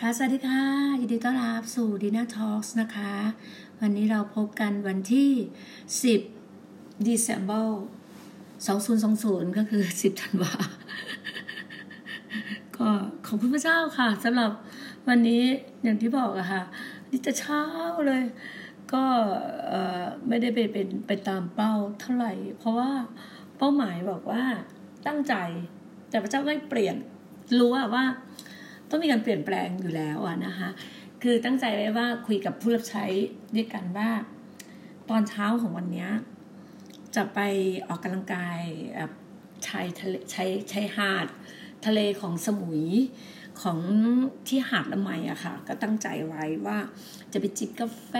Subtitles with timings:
[0.00, 0.62] ค่ะ สวัสดีค่ะ
[1.00, 3.12] ยินดีต้อนรับสู่ดีน่าทอล์กนะคะ
[3.80, 5.30] วันนี้เราพบกันวันที่
[6.36, 7.68] 10 December
[8.86, 10.54] 2020 ก็คือ 10ธันวา
[12.76, 12.88] ก็
[13.26, 14.50] ขอบคุณพระเจ้าค่ะสำหรับ
[15.08, 15.42] วันนี้
[15.82, 16.62] อย่างที่บอกอะค่ะ
[17.10, 17.62] นี่จะเช้า
[18.06, 18.24] เลย
[18.92, 19.04] ก็
[20.28, 22.90] ไม่ได้ไปเป็นไปตามเป้าเท่าไหร่ เพราะว่า
[23.58, 24.42] เป้าหมายบอกว่า
[25.06, 25.34] ตั้งใจ
[26.08, 26.96] แต่พระเจ้าไม่เปลี่ยน
[27.58, 28.04] รู้ว่าว่า
[28.90, 30.68] ต้องมีการเปลี่ยนแปลงอยู่แล้วอะนะคะ
[31.22, 33.04] คือตั้งใจไว้ว่าคุยกับผู้รับใช้
[33.56, 34.10] ด้วยกันว่า
[35.08, 36.08] ตอนเช้าของวันนี้
[37.16, 37.40] จะไป
[37.88, 38.60] ออกกำลังกาย
[39.66, 41.26] ชายทะเลชายชายหาด
[41.86, 42.84] ทะเลของสมุย
[43.62, 43.78] ของ
[44.48, 46.78] ที่หาดละไมอะค่ะ ก็ตั้งใจไว้ว่า
[47.32, 48.12] จะไปจิบกาแฟ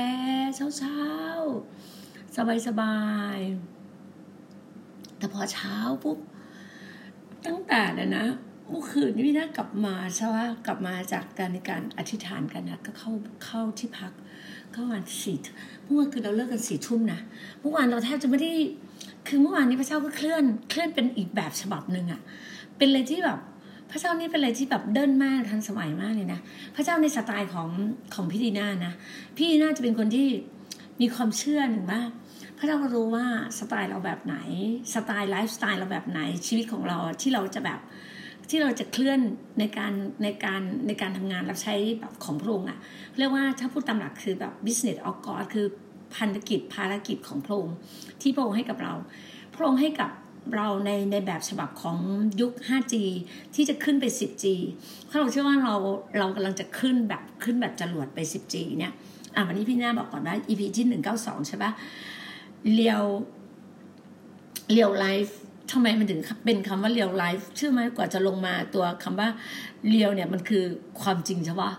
[0.78, 2.36] เช้าๆ
[2.66, 2.98] สบา
[3.36, 6.18] ยๆแต่พอเช้าปุ๊บ
[7.46, 7.82] ตั้งแต่
[8.16, 8.26] นะ
[8.70, 13.12] เมื่อคืนนี่น่ากลับมาใช่ไหมกลับมาจากการในการอธิษฐานกันนะก็เข้า
[13.44, 14.12] เข้าที่พัก
[14.72, 15.36] เข้าวันสี่
[15.84, 17.20] เมื่อวานคือเราเลิกกันสี่ทุ่มนะ
[17.60, 18.52] เมื่อวานเราแทบจะไม่ได้
[19.28, 22.20] คือเมื่อวานนี้พระเจ้าก็เคลื่อนเคลื่อนเป็นอีกแบบฉบับหนึ่งอะ
[22.76, 23.38] เป็นเลยที่แบบ
[23.90, 26.40] พระเจ้านี่เป็นอะไรที่แบบเดินมากทันสมัยมากเลยนะ
[26.76, 27.68] พระเจ้าในสไตล์ของ
[28.14, 28.92] ของพี่ดีน่านะ
[29.36, 30.28] พี่ดีน่าจะเป็นคนที่
[31.00, 32.00] มีความเชื่อหนึ่งว่า
[32.58, 33.26] พระเจ้าก็รู้ว่า
[33.58, 34.36] สไตล์เราแบบไหน
[34.94, 37.80] สไตล์ไลฟ์สไตล์เราแบบไหนชีวิตของเราที่เราจะแบบ
[38.48, 39.20] ที่เราจะเคลื่อน
[39.58, 42.78] ในการในการในการทำงานรับใช้แบบของพระองค์อะ
[43.18, 45.66] เรียกว่าถ้าพูดตามหลักคือแบบ business of God คือ
[46.16, 47.76] พันธกิจภารกิจของพระองค์
[48.20, 48.94] ที่พระองค์ให้กับเรา
[49.54, 50.10] พระองค์ให้กับ
[50.54, 51.98] เราในในแบบฉบับของ
[52.40, 52.94] ยุค 5G
[53.54, 54.44] ที่จะขึ้นไป 10G
[55.04, 55.74] เพราะเราเชื่อว่าเรา
[56.18, 58.92] เรากำลังจะขึ้นแบบขึ้นแบบจรวดไป 10G เนี่ย
[59.34, 60.86] อะวันนี้พี่หน้าบอกก่อนว่า EP ที่
[61.18, 61.70] 192 ใช่ปะ
[62.74, 63.02] เรียว
[64.72, 65.36] เรียวไลฟ์
[65.72, 69.28] ทำไมมันถึงเป็นคำว่าเรียวไลฟ์เชื่อไหมกว่าจะลงมาตัวคำว่า
[69.88, 70.64] เรียวเนี่ยมันคือ
[71.00, 71.70] ความจริงใช่ปะ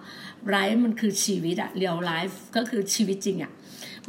[0.50, 3.52] ไลฟ์มันคือชีวิตอะเรียวไลฟ์ก็คือชีวิตจริงอะ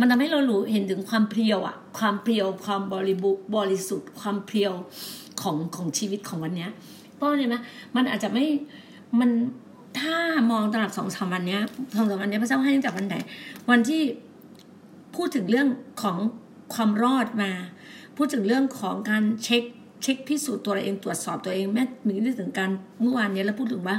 [0.01, 4.73] มันทำให้เรารู้เห็นถึงความเพียวอะความเพียวความบริบุบริสุทธิ์ ความเพียว
[5.43, 6.71] ของของชีวิตของวันเนี้ย
[7.15, 7.63] เพราะเนี่ยนะ
[7.97, 8.45] มันอาจจะไม่
[9.21, 9.31] มัน
[10.01, 10.17] ถ้า
[10.51, 11.63] มองตลับสองสามวันเนี้ย
[11.97, 13.17] สองสามวันเนี้ยพระเจ้าให้ตั้งแต่วันไหน
[13.71, 14.03] วันที่
[15.17, 15.69] พูดถึงเรื่อง
[16.03, 16.17] ของ
[16.75, 17.51] ความรอดมา
[18.19, 19.63] พูดถึงเรื่องของการเช็ค
[20.03, 22.71] เช็คพิสูจน์ตัวเองตรวจสอบตัวเองแม้มีเรื่องถึงการ
[23.01, 23.97] เมื่อวานนี้เราพูดถึงว่า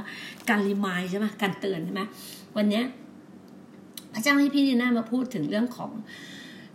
[0.49, 2.01] การรีมายใช่ไหมการเตือนใช่ไหม
[2.57, 2.81] วันนี้
[4.13, 5.91] พระเจ้าให้พี่ดีน่ามาพูดถึงเรื่องของ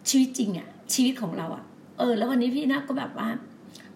[0.08, 1.64] ชีวิตจริงอะชีวิตของเราอะ
[1.98, 3.28] เออ แล้ววันนี้พี่น่าก็แบบว่า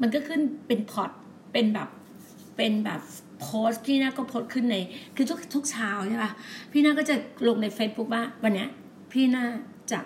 [0.01, 1.11] มันก็ขึ้นเป็นพอร์ต
[1.53, 1.89] เป็นแบบ
[2.57, 3.01] เป็นแบบ
[3.41, 4.77] โพสพี่น่าก็โพสขึ้นใน
[5.17, 6.31] คือทุกทุกเช้าใช่ป่ะ
[6.73, 7.15] พี่น่าก็จะ
[7.49, 8.67] ลงใน Facebook ว่าวันนี้
[9.13, 9.47] พี่น่า
[9.93, 9.99] จะ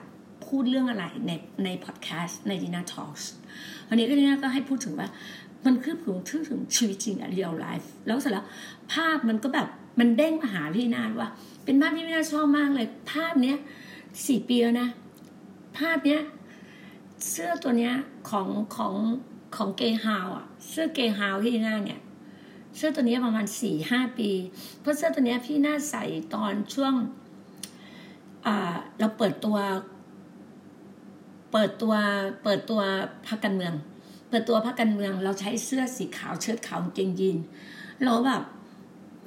[0.53, 1.33] พูดเรื่องอะไรใน
[1.65, 3.17] ในพอดแคสต์ในดีน่า talk
[3.89, 5.09] วันนี้ก็ดีน่าก็ให้พูดถึงว่า
[5.67, 8.45] มันคือถึงถึงถึงชีวิตจริงอะ real life แล้วเสร็จแล้ว
[8.93, 9.69] ภาพมันก็แบบ
[9.99, 11.31] มันเด้งมาหาพี่นาว่า
[11.65, 13.57] เป็นภาพที่พี่นาชอบมากเลย ภาพเนี้ย
[14.27, 14.89] สี่ปีแล้วนะ
[15.79, 16.21] ภาพเนี้ย
[17.29, 17.95] เสื้อตัวเนี้ย
[18.31, 18.95] ของของ
[19.57, 22.01] ของเกย์ฮาวอะเสื้อเกย์ฮาวพี่นาเนี่ย
[22.77, 24.31] เสื้อตัวนี้ประมาณสี่ห้าปี
[24.81, 26.05] เพราะเสื้อตัวนี้พี่น่าใส่
[26.35, 26.95] ตอนช่วง
[28.99, 29.57] เราเปิดตัว
[31.53, 31.95] เปิดตัว
[32.45, 32.81] เปิดตัว
[33.27, 33.75] พรรคการเมือง
[34.29, 37.39] เปิดตัวพรรคการเมือง เราใช้เสื้อสีขาวเชิ้ตขาวเกงยีน
[38.05, 38.43] เราแบบ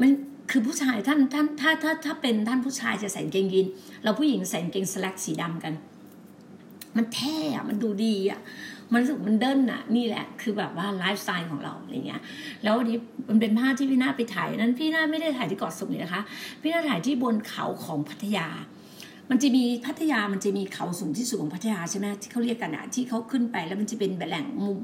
[0.02, 0.12] มัน
[0.52, 3.68] คือผู้ชายท่านท่านถ้าถ้าถ้าเป็นท่านผู้ชายจะใส่เกงยีน
[4.04, 5.74] เราผู้หญิงใส่เกงสแลกสีดำกัน
[6.96, 8.40] มันแท้อะมันดูดีอะ
[8.94, 12.22] มันรู้สึกมันเดินอะนี่แหละ คือแบบว่าไลฟ์สไตล์ของเราอะไรเงี้ย
[12.64, 12.98] แล้ววันนี้
[13.30, 16.22] มันเป็นภาพที่พี่นาไปถ่ายนั้นพี่นาไม่ได้ถ่ายที่เกาะสมุยนะคะ
[16.62, 18.48] พี่นาถ่ายที่บนเขาของพัทยา
[19.30, 24.80] มันจะมีพัทยามันจะมีเขาสูงที่สุดของพัทยาใช่ไหมที่เขาเรียกกันอะที่เขาขึ้นไปแล้วมันจะเป็นแหล่งมุม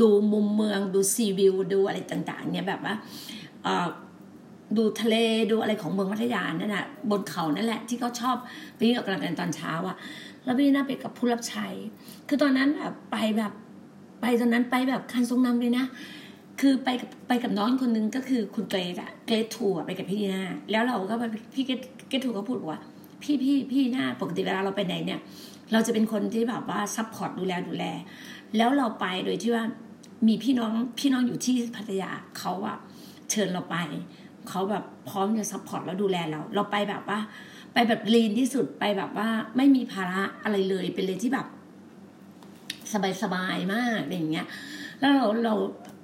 [0.00, 2.94] ดูมุมเมืองดูซีวิวดูอะไรต่างๆ เนี่ยแบบว่า
[4.76, 5.16] ดูทะเล
[5.50, 8.36] ดูอะไรของเมืองพัทยานั่นแหะบนเขานั่นแหละ ที่เขาชอบ
[8.74, 9.96] ไปวิ่งออกกำลังกายตอนเช้าอะ
[10.44, 11.66] แล้วพี่น่าไปกับผู้รับใช้
[12.28, 13.52] คือตอนนั้นแบบไปแบบ
[14.20, 15.84] ไปตอนนั้นไปแบบคันทรงนำเลยนะ
[16.60, 21.22] คือไปกับไปกับน้องคนนึงก็คือคุณเกรดอะเกรดทัวร์ไปกับพี่ดีน่าแล้วเราก็ไป
[21.54, 22.80] พี่เกรดเกรดทัวร์ก็พูดว่า
[23.24, 25.20] พี่พี่พี่หน้าปกติเวลาเราไปไหนเนี่ย
[25.72, 27.84] เราจะเป็นคนที่แบบว่า support ดูแลดูแล
[28.56, 29.64] แล้วเราไปโดยที่ว่า
[30.28, 32.76] มีพี่น้องพี่น้องอยู่ที่พัทยาเขาอะ
[33.30, 33.76] เชิญเราไป
[34.48, 37.18] เขาแบบพร้อมจะ support แล้วดูแลเรา เราไปแบบว่า
[37.72, 41.46] ไปแบบ lean ที่สุดไปแบบว่าไม่มีภาระอะไรเลยเป็นเลยที่แบบ
[42.92, 44.46] สบายสบายมากอะไรอย่างเงี้ย
[45.00, 45.54] แล้วเราเรา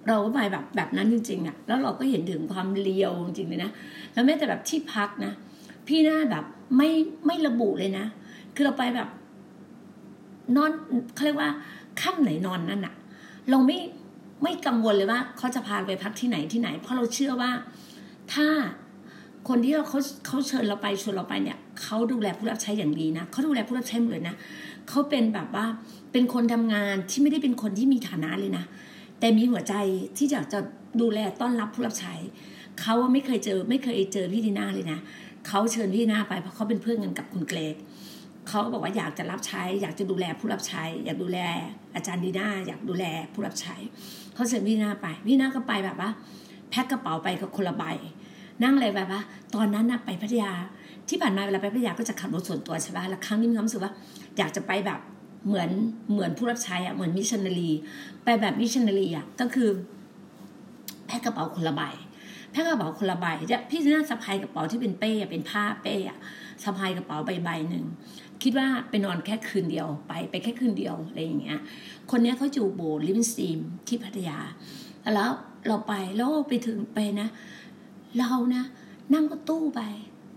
[0.09, 3.71] เราก็ไปแบบแบบนั้นจริงๆอะแล้วเราก็เห็นถึงความ real จริงเลยนะ
[4.13, 5.33] แล้วแม้แต่แบบที่พักนะ
[5.91, 6.45] พี่หน้าแบบ
[6.77, 6.91] ไม่
[7.27, 8.07] ไม่ระบุเลยนะ
[8.55, 9.09] คือเราไปแบบ
[10.57, 10.71] นอน
[11.15, 11.51] เขาเรียกว่า
[12.01, 12.95] ค่ำไหนนอนนั่นอะ
[13.51, 13.79] เราไม่
[14.43, 17.51] ไม่กังวลเลยว่าเขาจะพาไปพักที่ไหนที่ไหน เพราะเราเชื่อว่า
[18.33, 18.47] ถ้า
[19.49, 24.37] คนที่เขาเขาเชิญเราไปชวนเราไปเนี่ยเขาดูแลผู้รับใช้อย่างดีนะเขาดูแลผู้รับใช้หมดเลยนะ
[24.89, 25.67] เขาเป็นแบบว่า
[26.13, 28.65] เป็นคนทำงานที่ไม่ได้เป็นคนที่มีฐานะเลยนะ
[29.19, 29.75] แต่มีหัวใจ
[30.17, 30.59] ที่อยากจะ
[31.01, 32.15] ดูแลต้อนรับผู้รับใช้
[32.81, 34.99] เขาไม่เคยเจอ ไม่เคยเจอพี่ดีน่าเลยนะ
[35.47, 37.77] เขาเชิญพี่นาไปเพราะเขาเป็นเพื่อนกันกับคุณเกรก
[38.49, 41.39] เขาบอกว่าอยากจะรับใช้ อยากจะดูแลผู้รับใช้ อยากดูแล
[41.95, 43.77] อาจารย์ดีน่าอยากดูแลผู้รับใช้
[44.35, 46.11] เขาเชิญพี่นาไปพี่นาก็ไปแบบว่า
[46.71, 47.85] แพ็คกระเป๋าไปกับคนละใบ
[48.63, 49.21] นั่งเลยแบบว่า
[49.55, 50.53] ตอนนั้นนะไปพัทยา
[51.09, 53.93] ที่ผ่านมาเวลาไปพัทยาก็จะขับรถส่วนตัวใช่ไหมแล้วครั้งนี้มีความรู้สึกว่า
[54.39, 55.01] อยากจะไปแบบ
[55.47, 55.71] เหมือน
[56.13, 57.71] เหมือนผู้รับใช้อะเหมือนมิชชันนารี
[58.25, 59.69] ไปแบบมิชชันนารีอะก็คือ
[61.07, 61.83] แพ็คกระเป๋าคนละใบ
[62.53, 66.19] แพ็คกระเป๋าคนละใบจะพี่น่าสะพายกระเป๋าที่เป็นเป้เป็นผ้าเป้อะ
[66.65, 67.85] สะพายกระเป๋าใบใบหนึ่ง
[68.43, 71.59] คิดว่าไปนอนแค่คืนเดียวไปไปแค่คืนเดียวอะไรอย่างเงี้ย
[72.11, 74.39] คนนี้เขาอยู่โบลิมซีมที่พัทยา
[75.15, 75.31] แล้ว
[75.67, 77.29] เราไปแล้วไปถึงไปนะ
[78.19, 78.65] เรานะ
[79.15, 79.81] นั่งรถตู้ไป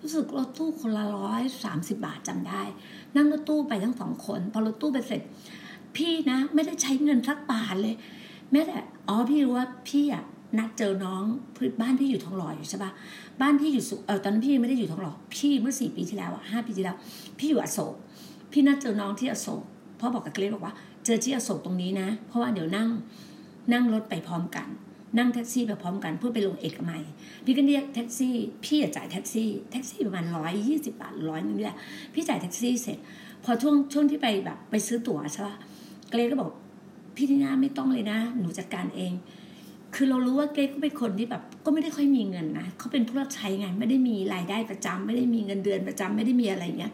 [0.01, 2.61] รู้สึกรถตู้คนละร้อยสามสิบบาทจำได้
[3.15, 5.21] นั่งรถตู้ไปทั้งสองคน พอรถตู้ไปเสร็จ
[5.95, 7.95] พี่นะ ไม่ได้ใช้เงินสักบาทเลย
[8.51, 8.77] แม้แต่
[9.07, 10.23] อ๋อพี่รู้ว่าพี่อะ
[10.57, 11.23] นัดเจอน้อง
[11.81, 12.91] บ้านพี่อยู่ทองหล่ออยู่ใช่ปะ
[13.41, 16.95] บ้านพี่อยู่สุเออตอนนั้นพี่ไม่ได้อยู่ทองหล่อพี่เมื่อสี่ปีที่แล้วอะห้าปีที่แล้ว
[17.37, 17.93] พี่อยู่อโศก
[18.51, 19.61] พี่นัดเจอน้องที่อโศก
[19.99, 20.73] พ่อบอกกับเกรซบอกว่า
[21.05, 22.89] เจอที่อโศกตรงนี้นะ เพราะว่าเดี๋ยวนั่ง
[23.73, 24.67] นั่งรถไปพร้อมกัน
[25.17, 27.03] นั่งแท็กซี่ไปพร้อมกันเพื่อไปลงเอกมัย
[27.45, 31.77] พี่ก็เรียกแท็กซี่ พี่จ่ายแท็กซี่แท็กซี่ประมาณร้อยยี่สิบาทร้อยนึงนี่แหละ
[32.13, 32.97] พี่จ่ายแท็กซี่เสร็จ
[33.43, 35.55] พอช่วงช่วงที่ไปแบบไปซื้อตั๋วใช่ปะ
[36.09, 36.49] เกรก็บอก
[37.15, 39.13] พี่ที่น่าไม่ต้องเลยนะ หนูจัดการเอง
[39.95, 46.91] คือเรารู้ว่าเกรก็เป็นคนที่แบบก็ไม่ได้ค่อยมีเงินนะเขาเป็นผู้รับใช้ไงไม่ได้มีรายได้ประจำไม่ได้มีเงินเดือนประจำไม่ได้มีอะไรเงี้ย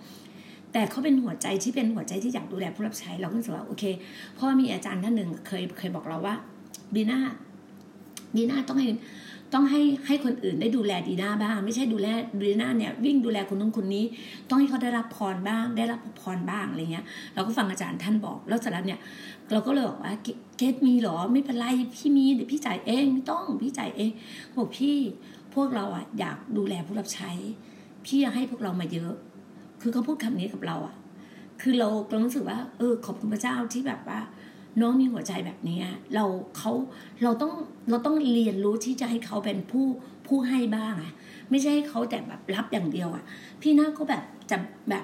[0.74, 3.84] แต่เขาเป็นหัวใจที่เป็นหัวใจที่อยากดูแลผู้รับใช้เราก็รู้สึกว่าโอเค
[4.38, 6.36] พ่อมีอาจารย์ท่านหนึ่งเคยเคยบอกเราว่า
[6.94, 7.20] บีน่า
[8.36, 8.88] ดีน่าต้องให้
[9.54, 12.08] ต้องให้ให้คนอื่นได้ดูแลดีน่าบ้าง ไม่ใช่ดูแล
[12.42, 14.06] ดีน่าเนี่ยวิ่งดูแลคนนู้นคนนี้
[14.50, 19.00] ต้องให้เขาได้รับพรบ้าง ได้รับพรบ้างอะไรเงี้ย เราก็ฟังอาจารย์ท่านบอก แล้วเสร็จแล้วเนี่ย
[19.52, 20.14] เราก็เลยบอกว่า
[20.58, 21.66] เกตมีหรอไม่เป็นไร
[21.96, 24.12] พี่มีเดี๋ยวพี่จ่ายเองไม่ต้องพี่จ่ายเอง
[24.56, 24.96] บอกพี่
[25.56, 27.32] พวกเราอะอยากดูแลผู้รับใช้
[28.06, 29.14] พี่อยากให้พวกเรามาเยอะ
[29.82, 30.96] คือเขาพูดคำนี้กับเราอะ
[31.62, 34.20] คือเราเรารู้สึกว่า เออขอบคุณพระเจ้าที่แบบว่า
[34.82, 35.80] น้องมีหัวใจแบบนี้
[36.16, 36.26] เรา
[36.58, 36.72] เขา
[37.24, 37.54] เราต้อง
[37.90, 39.86] เราต้องเรียนรู้ที่จะให้เขาเป็นผู้
[40.28, 41.12] ผู้ให้บ้างอะ
[41.50, 43.24] ไม่ใช่ให้เขาแต่แบบรับอย่างเดียวอะ
[43.62, 44.58] พี่น่าก็แบบจะ
[44.90, 45.04] แบบ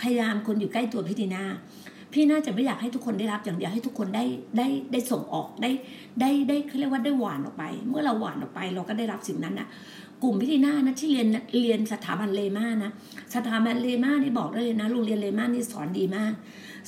[0.00, 1.44] พยายามคนอยู่ใกล้ตัวพี่ดีนา
[2.12, 4.24] พี่น่าจะไม่อยากให้ทุกคนได้รับอย่างเดียวให้ทุกคนได้
[4.56, 5.70] ได้ได้ส่งออกได้
[6.20, 9.68] ได้ได้เขาเรียกว่าได้หวานออกไป เมื่อเราหวานออกไปเราก็ได้รับสิ่งนั้นอะ
[10.22, 11.28] กลุ่มพิธีนานะที่เรียน
[11.60, 12.90] เรียนสถาบันเลมานะ
[13.34, 16.32] สถาบันเลมานี่บอกได้เลยนะโรงเรียนเลมานี่สอนดีมาก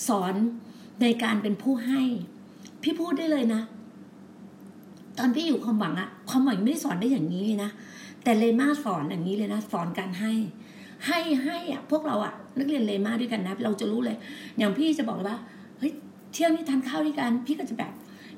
[0.09, 0.35] สอน
[1.03, 2.03] ในการเป็นผู้ให้
[2.83, 3.63] พี่พูดได้เลยนะ
[5.19, 7.71] ตอนพี่อยู่ความหวังอะความหวังไม่ได้สอนได้อย่างนี้เลยนะ
[8.23, 10.33] แต่เลมาสอนอย่างนี้เลยนะสอนการให้
[11.07, 14.17] ให้ให้อะพวกเราอะนักเรียนเลมาด้วยกันนะ เราจะรู้เลย
[14.59, 15.39] อย่างพี่จะบอกเลยว่า
[15.79, 15.93] เฮ้ย
[16.33, 17.93] เที่ยวนี้ทานข้าวด้วยกัน พี่ก็จะแบบ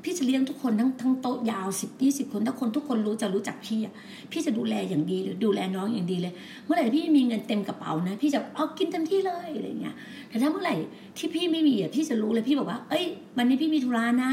[0.07, 3.95] พี่จะเลี้ยงทุกคนทั้งทั้งโต๊ะยาวสิบยี่สิบคนถ้าคนทุกคนรู้จะรู้จักพี่อะ
[4.31, 6.33] พี่จะดูแลอย่างดีหรือดูแลน้องอย่างดีเลย
[6.65, 9.95] เมื่อไหร่พี่มีเงินเต็มกระเป๋านะ พี่จะเอากินเต็มที่เลยอะไรเงี้ย
[10.29, 10.77] แต่ถ้าเมื่อไหร่
[11.19, 13.05] ที่พี่ไม่มีอะพี่จะรู้เลยพี่บอกว่า เอ้ย
[13.37, 14.31] วันนี้พี่มีธุระนะ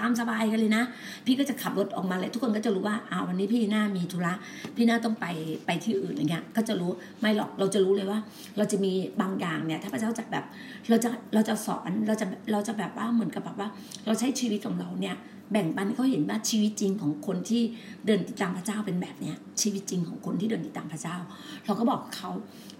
[0.00, 0.84] ตามสบายกันเลยนะ
[1.26, 4.34] พี่ก็จะขับรถออกมาเลยทุกคนก็จะรู้ว่าอ้าววันนี้พี่หน้ามีธุระ
[4.76, 5.26] พี่หน้าต้องไป
[5.66, 6.90] ไปที่อื่นอะไรเงี้ยก็จะรู้
[7.20, 8.18] ไม่หรอกเราจะรู้เลยว่า
[8.56, 10.44] เราจะมีบางอย่างเนี่ย ถ้าพระเจ้าจะแบบ
[10.88, 13.68] เราจะเราจะสอนเราจะเราจะแบบว่าเหมือนกับแบบว่า
[14.06, 15.16] เราใช้ชีวิตของเราเนี่ย
[15.52, 17.62] แบ่งปันเขาเห็นว่าชีวิตจริงของคนที่
[18.06, 21.16] เดินติดตามพระเจ้าเป็นแบบเนี้ยชีวิตจริงของคนที่เดินติดตามพระเจ้า
[21.64, 22.30] เราก็บอกเขา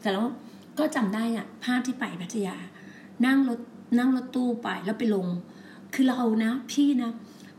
[0.00, 0.24] แต่แล้ว
[0.78, 2.56] ก็จำได้อะภาพที่ไปพัทยา
[3.26, 3.60] นั่งรถ
[3.98, 5.26] นั่งรถตู้ไปแล้วไปลง
[5.94, 7.12] คือเรานะพี่นะ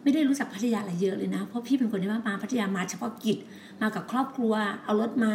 [0.03, 3.37] ไม่ได้รู้จักพัทยาอะไรเยอะเลยนะ เพราะพี่เป็นคนที่ว่ามาพัทยามาเฉพาะกิจ
[3.81, 5.33] มากับครอบครัว เอารถมา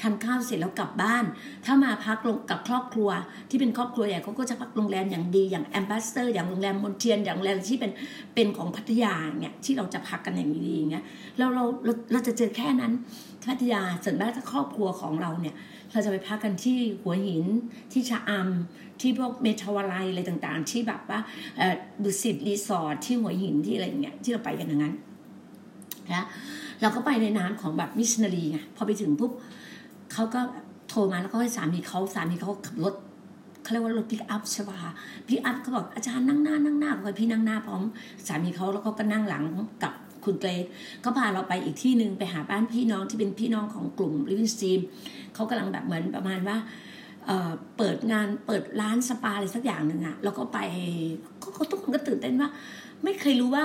[0.00, 1.24] ทานข้าวเสร็จแล้วกลับบ้าน
[1.64, 3.10] ถ้ามาพักลงกับครอบครัว
[3.50, 7.92] ที่เป็นครอบครัวใหญ่เขาก็จะพักโรงแรมอย่างดีอย่างแอมบาสซาเดอร์อย่างโรงแรมมณเฑียรอย่างโรงแรมที่เป็น
[8.34, 11.04] เป็นของพัทยาเนี่ยที่เราจะพักกันอย่างดีอย่างเงี้ย
[11.38, 12.92] เราเราเราเราจะเจอแค่นั้น
[13.44, 15.54] พัทยาส่วนมากถ้าครอบครัวของเราเนี่ย
[15.94, 17.44] เราจะไปพักกันที่หัวหิน
[17.92, 21.18] ที่ชะอำที่พวกเมธาวลัยอะไรต่างๆ ที่แบบว่า
[22.02, 24.94] ดุสิตรีสอร์ทที่หัวหินที่อะไรอย่างเงี้ยที่เราไปกันอย่างนั้น
[26.12, 26.26] นะ
[26.80, 29.32] เราก็ไปในนามของแบบมิชชันนารีไงพอไปถึงปุ๊บ
[30.12, 30.40] เขาก็
[30.88, 32.94] โทรมาแล้วก็ให้สามีเขาสามีเขาขับรถ
[33.62, 34.76] เขาเรียกว่ารถพิกอัพใช่ป่ะ
[35.28, 37.82] พิกอัพเขาบอกอาจารย์นั่งหน้านั่งหน้าคอพี่นั่งหน้าพร้อม
[38.26, 39.42] สามีเขาแล้วก็ก็นั่งหลัง
[39.82, 39.92] กับ
[40.26, 40.64] คุณเกรซ
[41.04, 44.80] ก็พาเราไปอีกที่หนึ่งไปหาบ้านพี่น้องที่เป็นพี่น้องของกลุ่มลิฟว์ซีม
[45.34, 46.56] เขากำลังแบบเหมือนประมาณว่า
[47.76, 50.58] เปิดงานเปิดร้านสปาอะไรสักอย่างหนึ่งอะแล้วก็ไป
[51.42, 52.48] ก็ทุกคนก็ตื่นเต้นว่า
[53.04, 53.64] ไม่เคยรู้ว่า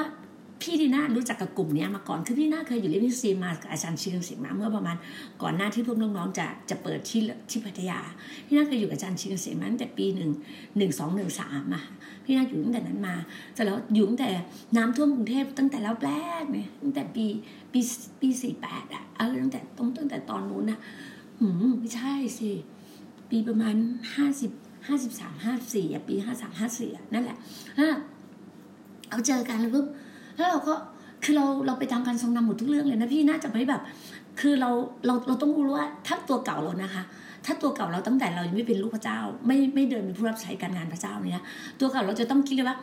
[0.61, 4.95] พี่ดีน่ารู้จักกับกลุ่มนี้มาก่อนคือพี่น่าเคยอยู่เล่นซีมากับอาจารย์ชิงสิงมาเมื่อประมาณ
[5.41, 7.99] ก่อนหน้าที่พวกน้องๆจะจะเปิดที่ที่พัทยา
[8.45, 10.31] พี่น่าเคยอยู่กับอาจารย์ชิงสิงมาตั้งแต่ปีหนึ่ง
[10.77, 11.83] หนึ่งสองหนึ่งสามอะ
[12.29, 13.15] พี่น่าอยู่ตั้งแต่นั้นมา
[13.55, 14.29] แต่แล้วอยู่ตั้งแต่
[14.77, 17.25] น้ำท่วมกรุงเทพตั้งแต่แล้วแรกเนี่ยตั้งแต่ปี
[17.73, 17.79] ปี
[18.21, 20.79] ปีสี่แปดอะเออตั้งแต่ต้องตั้งแต่ตอนนู้นนะ
[21.39, 22.49] อืมไม่ใช่สิ
[23.29, 23.75] ปีประมาณ
[24.15, 24.51] ห้าสิบ
[24.87, 27.37] ห้าสิบสามห้าสี่อะปีห้าสามห้าสี่อะนั่นแหละ
[29.09, 29.85] เอาเจอกันแล้วปุ๊บ
[30.35, 30.73] แล้วเราก็
[31.23, 33.81] คือเราเราไปตามการทรงนำหมดทุกเรื่องเลยนะพี่น่าจะไม่แบบ
[34.39, 34.69] คือเรา
[35.05, 37.03] เราเราต้องรู้ว่าถ้าตัวเก่าเรานะคะ
[37.49, 41.43] ถ้าตัวเก่าเราตั้งแต่เรายังไม่เป็นลูกพระเจ้า ไม่ไม่เดินเป็นผู้รับใช้การงานพระเจ้าเนี่ย
[41.79, 42.77] ตัวเก่าเราจะต้องคิดเลยว่า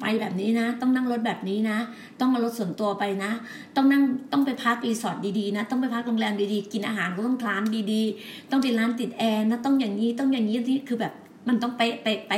[0.00, 1.78] ไปแบบนี้นะ ต้องนั่งรถแบบนี้นะ
[2.20, 3.30] ต้องมารถส่วนตัวไปนะ
[3.76, 7.62] ต้องนั่งต้องไปพักรีสอร์ทดีๆนะ ต้องไปพักโรงแรมดีๆ กินอาหารก็ต้องร้าน
[7.92, 11.12] ดีๆ ต้องเป็นร้านติดแอร์นะ ต้องอย่างนี้ต้องอย่างนี้ที่คือแบบ
[11.48, 12.32] มันต้องไปไปไป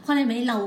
[0.00, 0.58] เพราะอะไรไหมเรา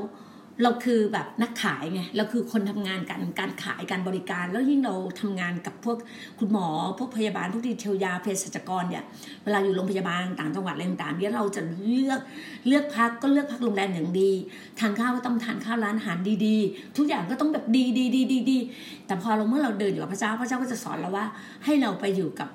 [0.64, 5.98] เราคือแบบนักขายไงเราคือคนทำงานการการขายการบริการ แล้วยิ่งเราทำงานกับพวก
[6.40, 9.04] คุณหมอ พวกพยาบาลพวกดีเทลยาเภสัชกรเนี่ย
[9.44, 12.20] เวลาอยู่โรงพยาบาลต่างจังหวัดอะไรต่างๆเนี่ยเราจะเลือก
[12.68, 14.32] เลือกพักก็เลือกพักโรงแรมอย่างดี
[14.80, 18.60] ทานข้าวก็ต้องทานข้าวร้านอาหารดีๆ ทุกอย่างก็ต้องแบบดีดีดีดีดี
[19.08, 21.26] แต่พอเราเมื่อเราเดินอยู่กับพระเจ้าพระเจ้าก็จะสอนเราว่า
[21.66, 22.50] ให้เราไปอยู่กับ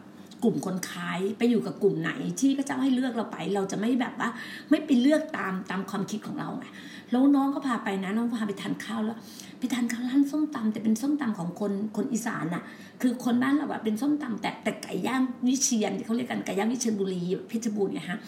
[0.45, 2.11] กลุ่มคนขายไปอยู่กับกลุ่มไหน
[2.41, 4.29] ที่พระเจ้าให้เลือกเราไป เราจะไม่แบบว่า
[4.71, 6.67] ไม่ไปเลือกตามตามความคิดของเราไง
[7.11, 9.19] แล้วน้องก็พาไปนะน้องพาไปทานข้าวแล้ว
[9.59, 12.63] ไปทานข้าวร้านส้มตำแต่เป็นส้มตำของคนคนอีสานน่ะ
[13.03, 18.19] คือคนบ้านเราอะเป็นส้มตำแต่แต่ไก่ย่างวิเชียนเขาเรียกกันไก่ย่างวิเชียนบุรีเพชรบูรณ์ไงฮะ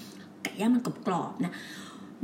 [0.42, 1.52] ไก่ย่างมันกรอบๆนะ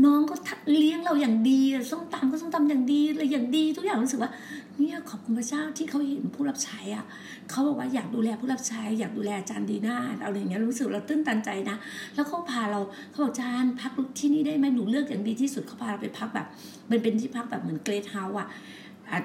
[0.04, 0.34] น้องก็
[0.78, 4.30] เลี้ยงเราอย่างดีส้มตำก็ส้มตำอย่างดีเลยอย่างดีทุกอย่างรู้สึกว่า
[4.78, 7.04] เนี่ยขอบคุณพระเจ้าที่เขาเห็นผู้รับใช้อะ
[7.50, 11.76] เขาบอกว่าอยากดูแลผู้รับใช้อยากดูแลอาจารย์ดีน่าอะไรอย่างเงี้ยรู้สึกเราตื้นตันใจนะ
[12.14, 12.80] แล้วเขาพาเรา
[13.11, 16.46] เขาบอกอาจารย์พักที่นี่ได้ไหมหนูเลือกอย่างดีที่สุดเขาพาเราไปพักแบบ
[16.90, 18.49] มันเป็นที่พักแบบเหมือนเกรทเฮาส์อะ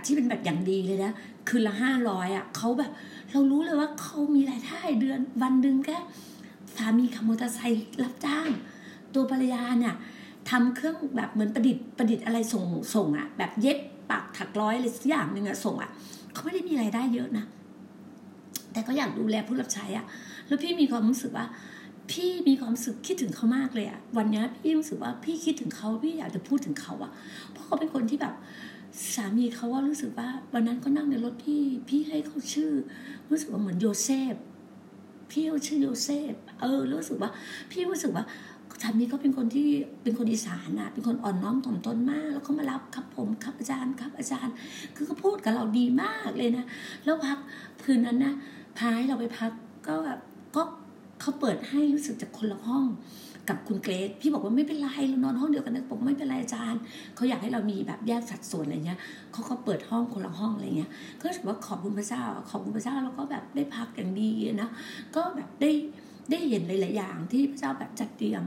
[0.05, 1.11] ที่เป็นแบบอย่างดีเลยนะ
[1.47, 2.91] คืนละห้าร้อยอะเขาแบบ
[3.31, 5.97] เรารู้เลยว่าเขามีรายได้เดือนวันหนึ่งแค่
[6.75, 8.49] สามีขับมอเตอร์ไซค์รับจ้าง
[9.13, 9.95] ตัวภรรยาเนี่ย
[10.49, 12.63] ทำเครื่องแบบเหมือนประดิษฐ์ประดิษฐ์อะไรส่ง
[12.95, 13.77] ส่งอะแบบเย็บ
[14.09, 15.89] ปักถักร้อยอะไรสักอย่างหนึ่งอะส่งอะ
[16.33, 17.45] เขาไม่ได้มีไรายได้เยอะนะ
[18.71, 20.05] แต่ก็อยากดูแลผู้รับใช้อะ
[20.47, 21.45] แล้วพี่มีความรู้สึกว่า
[22.11, 27.11] พี่มีความรู้สึกคิดถึงเขามากเลยอะวันนี้พี่รู้สึกว่าพี่คิดถึงเขาพี่อยากจะพูดถึงเขาอะ
[27.51, 28.33] เพราะเขาเป็นคนที่แบบ
[29.15, 32.71] สามีเขาว่ารู้สึกว่า วันนั้นก็นั่งในรถพี่พี่ให้เขาชื่อ
[33.29, 34.35] รู้สึกว่าเหมือนโยเซฟ
[35.31, 37.31] พี่เขาชื่อโยเซฟเออรู้สึกว่า
[37.71, 38.23] พี่รู้สึกว่า
[38.81, 39.67] สามีเขาเป็นคนที่
[40.03, 44.53] เป็นคนอีสานน่ะเป็นคนอ่อนน้อมถ่อมตนมาก แล้วเขามารับครับผมครับอาจารย์ครับอาจารย์
[44.95, 46.65] คือเขาพูดกับเราดีมากเลยนะ
[47.03, 47.37] แล้วพัก
[47.83, 48.33] คืนนั้นนะ
[48.77, 49.51] พาให้เราไปพัก
[49.87, 50.19] ก็แบบ
[50.55, 50.61] ก็
[51.21, 52.85] เขาเปิดให้รู้สึกจากคนละห้อง
[53.49, 56.81] กับคุณเกรซพี่บอกว่าไม่เป็นไรเรานอนห้องเดียวกันนะผมไม่เป็นไรอาจารย์
[57.15, 58.99] เขาอยากให้เรามีแบบแยกสัดส่วนอะไรเงี้ย
[59.33, 64.69] เขาก็เปิดห้องคนละห้องอะไรเงี้ยก็รู้สึกว่าขอบคุณพระเจ้าขอบคุณพระเจ้าแล้วก็แบบได้พักอย่างดีนะ
[65.15, 65.71] ก็แบบได้
[66.29, 68.43] ได้เห็นหลาย ๆ อย่างที่พระเจ้าแบบจัดเตรียม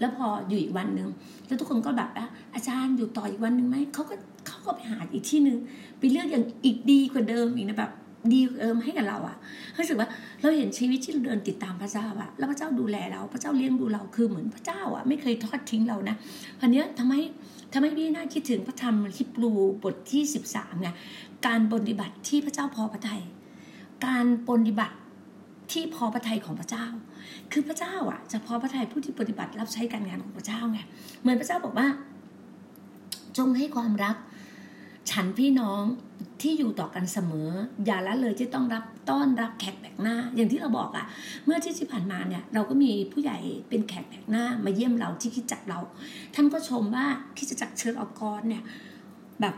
[0.00, 1.08] แล้วพออยู่อีกวันหนึ่ง
[1.46, 2.10] แล้วทุกคนก็แบบ
[2.54, 4.14] อาจารย์อยู่ต่ออีกวันหนึ่งไหมเขาก็
[4.46, 5.58] เขาก็ไปหาอีกที่หนึ่ง
[5.98, 7.92] ไปเลือกอย่างอีกดีกว่าเดิมอีกนะแบบ
[8.32, 9.36] ดีเอิมให้กับเราอะ
[9.78, 10.08] รู้สึกว่า
[10.40, 16.16] เราเห็นชีวิตที่เราเดินติดตามพระเจ้าอะแล้วพระเจ้าดูแลเรา พระเจ้าเลี้ยงดูเราคือเหมือนพระเจ้าอะไม่เคยทอดทิ้งเรานะ
[16.60, 17.14] อันนี้ทำไม
[17.72, 20.88] ทำไมพี่น่าคิดถึงพระธรรมฮิบรูบทที่สิบสามไง
[21.46, 23.22] การปฏิบัติที่พระเจ้าพอพระทัย
[24.06, 24.96] การปฏิบัติ
[25.72, 26.86] ที่พอพระทัยของพระเจ้า
[27.52, 30.80] คือพระเจ้าอะจะพอพระทัยผู้ที่ปฏิบัติรับใช้การงานของพระเจ้าไง
[31.20, 31.86] เหมือนพระเจ้าบอกว่า
[33.38, 34.16] จงให้ความรัก
[35.10, 35.82] ฉันพี่น้อง
[36.42, 37.50] ที่อยู่ต่อกันเสมอ
[37.86, 41.04] อย่าละเลยที่ต้องรับต้อนรับแขกแปลกหน้า อย่างที่เราบอกอะ่ะ
[41.44, 45.80] เมื่อที่ที่ผ่านมาเนี่ย เราก็มีผู้ใหญ่เป็นแขกแปลกหน้า มาเยี่ยมเราที่คิดจักเรา
[46.34, 47.06] ท่านก็ชมว่า
[47.36, 48.62] คิดจักเชิญออกรเนี่ย
[49.40, 49.54] แบบ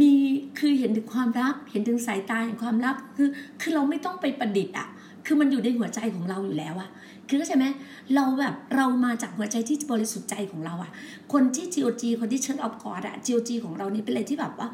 [0.00, 0.12] มี
[0.58, 3.28] คือเห็นถึงความรัก เห็นถึงสายตาแห่งความรักคือ
[3.60, 4.88] คือเราไม่ต้องไปประดิษฐ์อะ
[5.26, 6.90] คือมันอยู่ในหัวใจของเราอยู่แล้วอะ
[7.28, 7.66] คือเข้าใจไหม
[8.14, 10.90] เราแบบเรามาจากหัวใจที่บริสุทธิ์ใจของเราอะ
[11.32, 14.68] คนที่ GOG คนที่เชิญออฟกอดอะ GOG ของเรานี่เป็นอะไรที่แบบว่า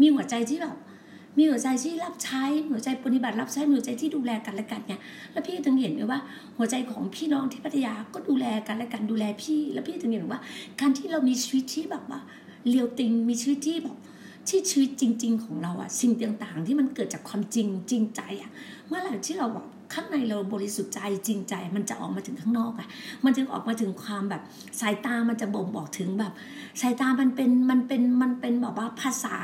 [0.00, 0.76] มีหัวใจที่แบบ
[1.38, 4.94] มีหัวใจที่รับใช้หัวใจปฏิบัติรับใช้หัวใจที่ดูแลกันและกันไง
[5.32, 6.20] แล้วพี่ถึงเห็นว่า
[6.58, 10.40] หัวใจของพี่น้องที่พัทยาก็ดูแลกันและกันดูแลพี่ แล้วพี่ถึงเห็นว่า
[10.80, 12.20] การที่เรามีชีวิตที่แบบว่า
[12.68, 13.96] เลียวติงมีชีวิตที่แบบ
[14.48, 16.12] ที่ชีวิตจริง ๆ ของเราอะสิ่ง
[16.42, 18.50] ต่างๆ ที่มันเกิดจากความจริงจริงใจอะ
[18.88, 22.88] เมื่อไหร่ที่เราแบบ ข้างในเราบริสุทธิ์ใจจริงใจ มันจะออกมาถึงข้างนอกอะ
[23.24, 24.42] มันจึงออกมาถึงความแบบ
[24.80, 26.32] สายตามันจะบ่งบอกถึงแบบ
[26.80, 29.36] สายตามันเป็นมันเป็นมันเป็นแบบว่าภาษา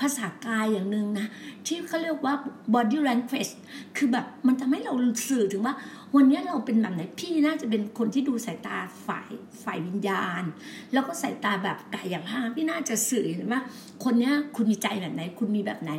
[0.00, 1.26] ภาษากายอย่างหนึ่งนะ
[1.66, 2.34] ที่เขาเรียกว่า
[2.74, 3.52] body language
[3.96, 4.92] คือแบบมันทำให้เรา
[5.28, 5.74] สื่อถึงว่า
[6.16, 8.76] วันนี้เราเป็นแบบไหนพี่น่าจะเป็นคนที่ดูสายตา
[9.06, 9.28] ฝ่าย
[9.62, 10.42] ฝ่ายวิญญาณ
[10.92, 13.60] แล้วก็สายตาแบบกายอย่างห้าพี่น่าจะสื่อเห็นว่า
[14.04, 15.90] คนนี้คุณมีใจแบบไหน คุณมีแบบไหน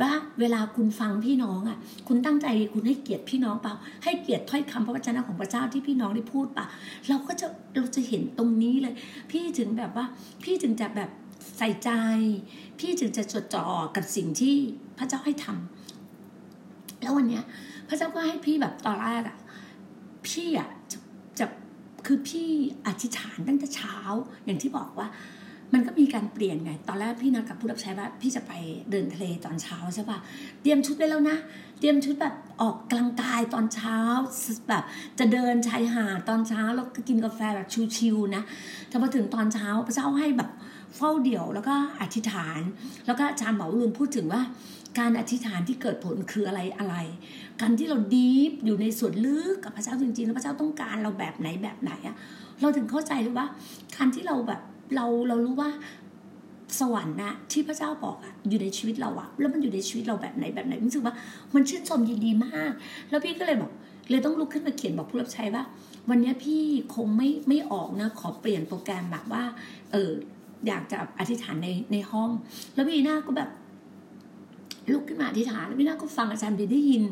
[0.00, 1.78] ว่าเวลาคุณฟังพี่น้องอะ
[2.08, 3.74] คุณตั้งใจคุณให้เกียรติพี่น้องเปล่า
[4.04, 6.66] ให้เกียรติถ้อยคำพระวจนะของพระเจ้าที่พี่น้องได้พูดเปล่า
[7.08, 8.94] เราก็จะเราจะเห็นตรงนี้เลย
[9.30, 10.06] พี่ถึงแบบว่า
[10.44, 11.10] พี่ถึงจะแบบ
[11.58, 11.90] ใส่ใจ
[12.78, 14.56] พี่ถึงจะจดจ่อกับสิ่งที่
[14.98, 17.44] พระเจ้าให้ทำแล้ววันเนี้ย
[17.88, 19.38] พระเจ้าก็ให้พี่แบบตอนแรกอะ
[20.26, 20.98] พี่อะจะ
[21.38, 21.46] จะ
[22.06, 22.48] คือพี่
[22.86, 23.96] อธิษฐานตั้งแต่เช้า
[24.44, 25.08] อย่างที่บอกว่า
[25.72, 28.52] มันก็มีการเปลี่ยนไง ตอนแรกพี่นัดกับผู้รับใช้ว่าพี่จะไป
[28.90, 30.18] เดินทะเลตอนเช้าใช่ปะ
[30.62, 31.36] เตรียมชุดไว้แล้วนะ
[31.78, 33.96] เตรียมชุดแบบออกกลังกายตอนเช้า
[34.68, 34.84] แบบ
[35.18, 38.42] จะเดินชายหาดตอนเช้าแล้วก็กินกาแฟแบบชิวๆนะ
[38.88, 40.50] แต่พอถึงตอนเช้าพระเจ้าให้แบบ
[40.96, 42.60] เฝ้าเดี่ยวแล้วก็อธิษฐาน
[43.06, 44.42] แล้วก็อาจารย์เหมาลุนพูดถึงว่า
[44.98, 46.96] การอธิษฐานที่เกิดผลคืออะไรอะไร
[47.60, 52.16] การที่เราดีฟอยู่ในส่วนลึกกับพระเจ้าจริงๆแล้วพระเจ้าต้องการเราแบบไหนแบบไหนอะ
[52.60, 53.46] เราถึงเข้าใจเลยว่า
[53.96, 54.60] การที่เราแบบ
[54.94, 55.70] เราเรารู้ว่า
[56.80, 61.14] สวรรค์นะที่พระเจ้าบอกอะอยู่ในชีวิตเราอะแล้วมันอยู่ในชีวิตเราแบบไหนแบบไหนรู้สึกว่า
[61.54, 62.72] มันชื่นชมยินดีมาก
[63.10, 63.70] แล้วพี่ก็เลยบอก
[64.10, 65.62] เลยต้องลุกขึ้นมาเขียนบอกผู้รับใช้ว่า
[66.08, 66.62] วันนี้พี่
[66.94, 69.44] คงไม่ไม่ออกนะ ขอเปลี่ยนโปรแกรมแบบว่า
[69.92, 70.10] เออ
[70.66, 72.30] อยากจะอธิษฐานในในห้อง
[72.74, 73.50] แล้วพี่หน้าก็แบบ
[74.90, 77.02] ลุกขึ้นมาอธิษฐานพี่นาก็ฟังอาจารย์บีได้ยิน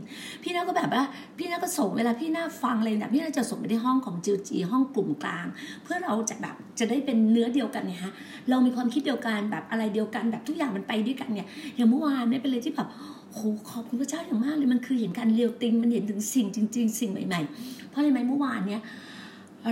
[0.43, 1.05] พี่นาก็แบบว่า
[1.39, 5.47] พี่นาก็ส่งเวลาพี่นาฟังเลยนะพี่นาจะส่งไปที่ห้องของจิวจีห้องกลุ่มกลาง
[5.83, 8.13] เพื่อเราจะแบบจะได้เป็นเนื้อเดียวกันเนี่ยฮะ
[8.51, 12.89] เรามีความคิดเดียวกันแบบอะไรเดียวกันแบบทุกอย่างมันไปด้วยกันเนี่ยอย่างเมื่อวานเนี่ยเป็นเลยที่แบบ
[13.33, 13.39] โห
[13.71, 18.81] ขอบคุณพระเจ้าอย่างมากเลยมันคือเห็นการเรียวติงมันเห็นถึงสิ่งจริง ๆ สิ่งใหม่ ๆ เพราะอะไรไหมเมื่อวานเนี่ย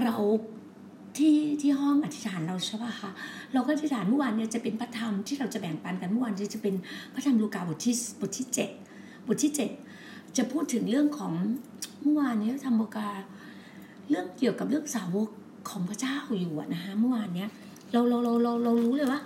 [0.05, 0.17] เรา
[1.19, 3.11] ที่ที่ห้องอธิษฐานเราใช่ป่ะคะ
[3.53, 6.75] เราก็อธิษฐานเมื่อวานเนี่ยจะเป็นพระธรรมที่เราจะแบ่งปันกันเมื่อวานจะเป็น
[7.15, 8.71] พระธรรมลูกาบทที่บทที่เจ็ด
[9.27, 9.71] บทที่เจ็ด
[10.37, 11.33] จะพูดถึงเรื่องของ
[12.03, 13.09] เมื่อวานนี้ธรรมกา
[14.09, 15.29] เรื่องเกี่ยวกับเรื่องสาวก
[15.71, 17.49] ของพระเจ้าอยู่นะคะเมื่อวานเนี้ย
[17.93, 19.21] เราเราเราเราเรารู้เลยว่า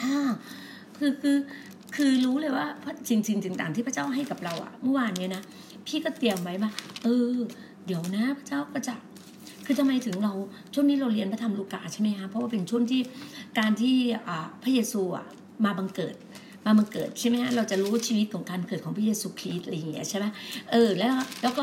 [0.00, 0.16] อ่า
[0.96, 1.36] คือคือ
[1.96, 2.66] คือรู้เลยว่า
[3.08, 5.42] จริงจริงต่างที่พระเจ้าให้กับเราอะเมื่อวานเนี้ยนะ
[5.86, 6.70] พี่ก็เตรียมไว้ว่า
[7.04, 7.36] เออ
[7.86, 8.94] เดี๋ยวนะ พระเจ้าก็จะ
[9.66, 10.32] คือทำไมถึงเรา
[10.74, 13.00] ช่วงนี้เราเรียนพระธรรมลูกาใช่ไหมคะเพราะว่าเป็นช่วงที่
[13.58, 13.96] การที่
[14.62, 15.00] พระเยซู
[15.64, 16.14] มาบังเกิด
[16.66, 20.26] มาบังเกิดใช่ไหมฮะเราจะรู้ชีวิตของการเกิดของพระเยซูคริสต์อะไรอย่างเงี้ยใช่ไหม
[20.70, 21.10] เออแล้ว
[21.42, 21.62] แล้วก็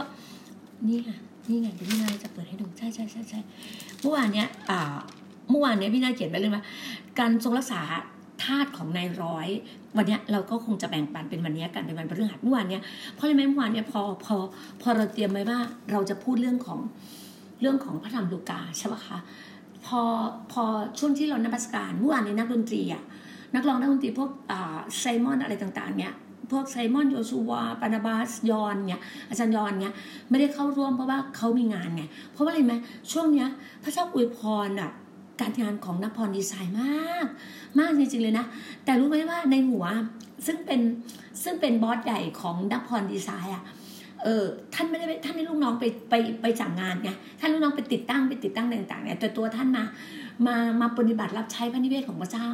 [0.88, 1.12] นี่ไง
[1.50, 3.40] นี่ไงเดี๋ยวพี่นายจะเปิดให้ดูใช่ใช่ใช่ใช่
[4.02, 4.80] เมื่อวานเนี้ยอ่า
[5.50, 6.64] เมื่อวานเนี้ยพี่นายเขียนไว้เลยว่า
[7.20, 7.82] การทรงรักษา
[8.44, 9.48] ธาตุของนายร้อย
[9.98, 12.82] วันนี้เราก็คงจะแบ่งปันเป็นวันนี้กันเป็นวันพฤหัสเมื่อวานเนี้ย
[13.16, 14.36] เพราะอะไรไหมเมื่อวานเนี้ยพอพอ
[14.82, 15.60] พอเราเตรียมไว้ว่า
[15.92, 16.80] เราจะพูดเรื่องของ
[17.64, 19.18] เรื่องของพระธรรมลูกาใช่ปะคะ
[19.86, 20.02] พอ
[20.52, 20.64] พอ
[21.00, 23.04] ช่วงที่เรานัสการเมื่อวานนี้นักดนตรีอะ
[23.56, 24.30] นักร้องนักดนตรีพวก
[25.00, 26.14] ไซมอนอะไรต่างๆเนี่ย
[26.52, 29.94] พวกไซมอนโยชูวาปานาบาสยอนเนี่ยอาจารย์ยอนเนี่ย
[30.30, 32.74] ไม่ได้เข้าร่วมเพราะว่าเขามีงานไงเพราะว่าอะไรไหม
[33.12, 33.50] ช่วงเนี้ย
[33.84, 34.92] พระเจ้าอวยพรอะ
[35.42, 37.28] การงานของนพรดีไซน์มาก
[37.80, 38.46] มากจริงๆเลยนะ
[38.86, 39.86] แต่รู้ไหมว่าในหัว
[40.46, 40.82] ซึ่งเป็น
[41.44, 43.64] ซึ่งเป็นบอสใหญ่ของนพรดีไซน์อะ
[44.24, 44.44] เออ
[44.76, 47.10] ท่านไม่ได้ท่านให้ลูกน้องไปไปไปจังงานไง
[47.40, 49.84] ท่านลูกน้องไปติดตั้งไปติดตั้งต่างๆเนี่ยแต่ตัวท่านมา
[50.48, 52.50] มามาปฏิบัติรับใช้พระนิเวศของพระเจ้า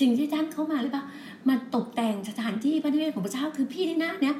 [0.00, 1.04] สิ่งที่ท่านเข้ามาหรือเปล่า
[1.48, 4.34] มาตกแต่งสถานที่พระนิเวศของพระเจ้า คือพี่นี่นะเนี่ย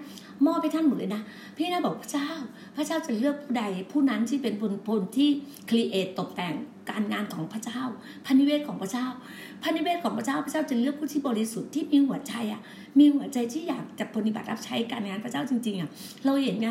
[0.46, 1.22] มอบให้ท่านหมดเลยนะ
[1.56, 2.28] พี่นะบอกพระเจ้า
[2.76, 5.28] พระเจ้าจะเลือกผู้ใดผู้นั้นที่เป็นคนพลที่
[5.70, 6.54] ครีเอทตกแต่ง
[6.90, 7.82] การงานของพระเจ้า
[8.26, 9.06] พระนิเวศของพระเจ้า
[9.62, 12.60] พระนิเวศของพระเจ้าพระเจ้าจะเลือกผู้ที่บริสุทธิ์ที่มีหัวใจอะ
[12.98, 15.90] มีหัวใจที่อยากจะปฏิบัติรับใช้การงานพระเจ้าจริงๆอะ
[16.24, 16.68] เราเห็นไง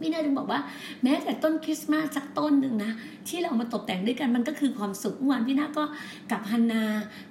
[0.00, 0.60] พี่นาถึงบอกว่า
[1.02, 2.92] แม้แต่ต้นคริสต์มาสสักต้นหนึ่งนะ
[3.28, 5.84] ที่เรามาตกแต่งด้วยกันมันก็คือความสุขเมื่อวานพี่นาก็
[6.30, 6.82] กับฮันนา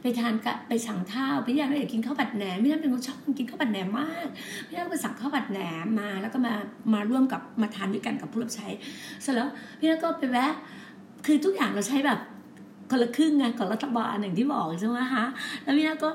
[0.01, 4.27] ไปทานกับไปสั่งข้าวพี่นาก็อยากกินข้าวผัดแหนมพี่นาเป็นคนชอบกินข้าวผัดแหนมมาก
[4.67, 6.53] พี่นาก็ไปสั่งข้าวผัดแหนมมา แล้วก็มา
[6.93, 8.67] มาร่วมกับมาทานด้วยกันกับผู้รับใช้
[9.21, 9.47] เสร็จแล้ว
[9.79, 10.53] พี่นาก็ไปแวะ
[11.25, 12.19] คือทุกอย่างเราใช้แบบ
[12.91, 15.25] คนละครึ่งไงของรัฐบาลอย่างที่บอกใช่ไหมคะ
[15.63, 16.09] แล้วพี่นาก็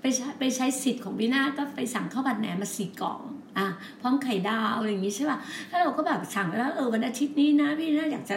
[0.00, 3.20] ไปใช้ไปใช้สิทธิ์ของพี่นาก็ไปสั่งข้าวผัดแหนมมาสี่กล่อง
[3.58, 3.66] อะ
[4.00, 5.38] พร้อมไข่ดาวอะไรอย่างงี้ใช่ป่ะ
[5.70, 8.36] ถ้าเราก็แบบสั่งแล้วเออวันอาทิตย์นี้นะพี่น่าอยากจะ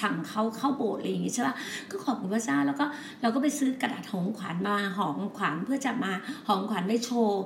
[0.00, 1.54] สั่งเขาเข้าโบสถ์อะไรอย่างงี้ใช่ป่ะ
[1.90, 2.84] ก็ขอบคุณพระเจ้าแล้วก็
[3.22, 6.12] เราก็ไปซื้อกระดาษหงขวัญมาหอมขวัญเพื่อจะมา
[6.48, 7.40] หอมขวัญได้โชว์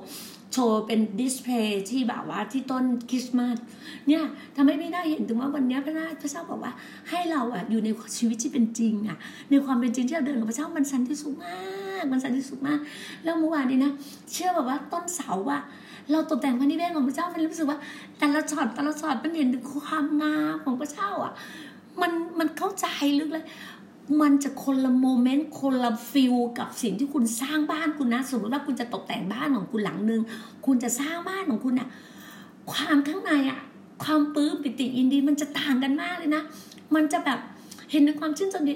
[0.53, 3.57] โชว์เป็นดิสเพย์ที่แบบว่าที่ต้นคริสต์มาส
[4.07, 4.23] เนี่ย
[4.55, 6.73] ทำให้พี่น่าเห็นถึงว่าวันนี้พระนาพระเจ้าบอกว่า
[7.09, 9.17] ให้เราอะอยู่ในชีวิตที่เป็นจริงอะ
[9.49, 11.57] ในความเป็นจริงที่เราเดินกับพระเจ้ามันสันติสุขมา
[12.01, 12.79] กมันสันติสุขมาก
[13.23, 13.91] แล้วเมื่อวานนี้นะ
[14.31, 15.61] เชื่อแบบว่าต้นเสาอะ
[16.11, 17.79] เราตกแต่งพระนิเวศของพระเจ้ามันรู้สึกว่า
[18.19, 21.33] แต่ละช็อตแต่ละช็อตมันเห็นถึงความงามของพระเจ้าอะ
[22.01, 22.87] มันมันเข้าใจ
[23.19, 23.45] ลึกเลย
[24.21, 30.21] มันจะคนละ moment คนละ feel กับสิ่งที่คุณสร้างบ้านคุณนะสมมติว่าคุณจะตกแต่งบ้านของคุณหลังนึง
[30.65, 31.87] คุณจะสร้างบ้านของคุณอะ
[32.71, 33.59] ความข้างในอะ
[34.03, 36.43] ความปื้มปิติอินดีมันจะต่างกันมากเลยนะ
[36.95, 37.39] มันจะแบบ
[37.91, 38.73] เห็นในความชื่นชมดี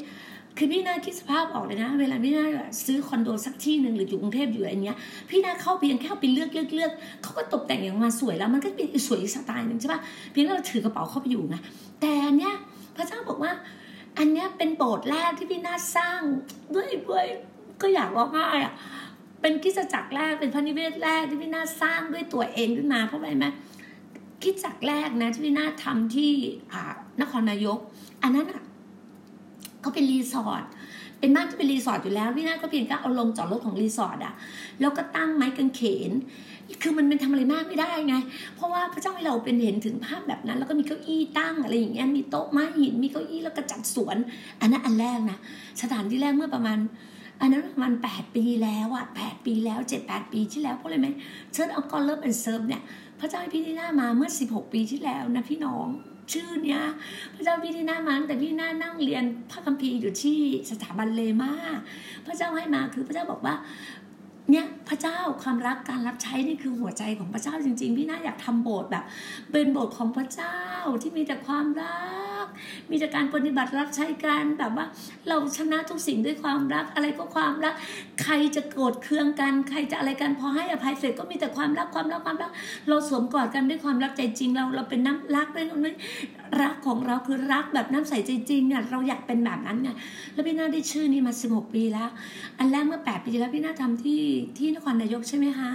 [0.57, 2.45] คือพี่นาคิดสภาพออกเลยนะ เวลาพี่นา
[2.85, 4.97] ซื้อคอนโดสักที่หนึ่งหรืออยู่กรุงเทพอยู่อะไรเงี้ย
[5.29, 6.91] พี่นาเข้าเพียงแค่ไปเลือกเลือกเลือก
[7.21, 11.55] เขาก็ตกแต่งอย่างมาสวยแล้ว มันก็เป็นสวยสไตล์หนึ่งใช่ปะเพียงเราถือกระเป๋าเข้าไปอยู่ไง
[12.01, 12.53] แต่เนี้ย
[12.95, 13.51] พระเจ้าบอกว่า
[14.17, 16.21] อันเนี้ยเป็นโบสถ์แรกที่พี่นาสร้าง
[16.75, 17.25] ด้วยด้วย
[17.81, 18.73] ก็อยากร้องไห้อะ
[19.41, 23.45] เป็นคริสตจักรแรกเป็นพระนิเวศแรกที่พี่นาสร้างด้วยตัวเองขึ้นมาเพราะอะไรไหม
[24.43, 26.31] คริสตจักรแรกนะที่พี่นาทำที่
[27.21, 27.79] นครนายก
[28.23, 28.63] อันนั้นอะ
[29.83, 30.63] ก็เป็นรีสอร์ท
[31.19, 34.33] เป็นบ้านที่เป็นรีสอร์ทอยู่แล้วพี่นาก็เพียงแค่เอาโรงจอดรถของรีสอร์ทอะ
[34.79, 36.11] แล้วก็ตั้งไม้กางเขน
[36.81, 38.15] คือมันเป็นทำอะไรมากไม่ได้ไง
[38.55, 44.17] เพราะว่าพระเจ้าให้เราเป็นเห็นถึงภาพแบบนั้น แล้วก็มีเก้าอี้ตั้งอะไรอย่างเงี้ยมีโต๊ะไม้หินมีเก้าอี้แล้วก็จัดสวน
[44.61, 45.37] อันนั้นอันแรกนะ
[45.81, 46.79] สถานที่แรกเมื่อประมาณ
[47.41, 51.07] อันนั้นประมาณแปดปีแล้วอะแปดปีแล้วเจ็ดแปดปีที่แล้วเพราะอะไรไหม
[51.53, 52.81] Church of God Love and Serve เนี่ย
[53.19, 55.87] พระเจ้าให้พี่ที่หน้ามาเมื่อสิบหกปีที่แล้วนะพี่น้อง
[56.33, 56.81] ชื่อเนี้ย
[57.35, 60.39] พระเจ้าพี่ที่หน้ามันแต่พี่หน้านั่งเรียนพระคัมภีร์อยู่ที่
[60.71, 61.51] สถาบันเลมา
[62.25, 63.55] พระเจ้าให้มาคือพระเจ้าบอกว่า
[64.49, 69.03] เนี่ยพระเจ้าความรักการรับใช้นี่คือหัวใจของพระเจ้าจริง ๆ พี่น่าอยากทำโบสถ์แบบ
[69.51, 70.57] เป็นโบสถ์ของพระเจ้า
[71.01, 71.99] ที่มีแต่ความรั
[72.43, 72.45] ก
[72.89, 74.85] มีแต่การปฏิบัติรับใช้กันแบบว่า
[75.27, 77.73] เราชนะทุกสิ่งด้วยความรักอะไรก็ความรัก
[78.23, 82.51] ใครจะโกรธเคืองกัน ใครจะอะไรกันพอให้อภัยเสร็จก็มีแต่ความรักความรักความรัก
[82.87, 85.95] เราสวมกอดกันด้วยความรักใจจริงเราเราเป็นน้ำรักด้วยนั้น
[86.61, 89.89] รักของเราคือรักแบบน้ำใสใจจริงเนี่ยเราอยากเป็นแบบนั้นไง
[90.33, 92.09] แล้วพี่นาได้ชื่อนี้มา16ปีแล้ว
[92.57, 94.21] อันแรกเมื่อ8ปีแล้วพี่นาทำที่
[94.57, 95.71] ที่นครนายกใช่ไหมคะ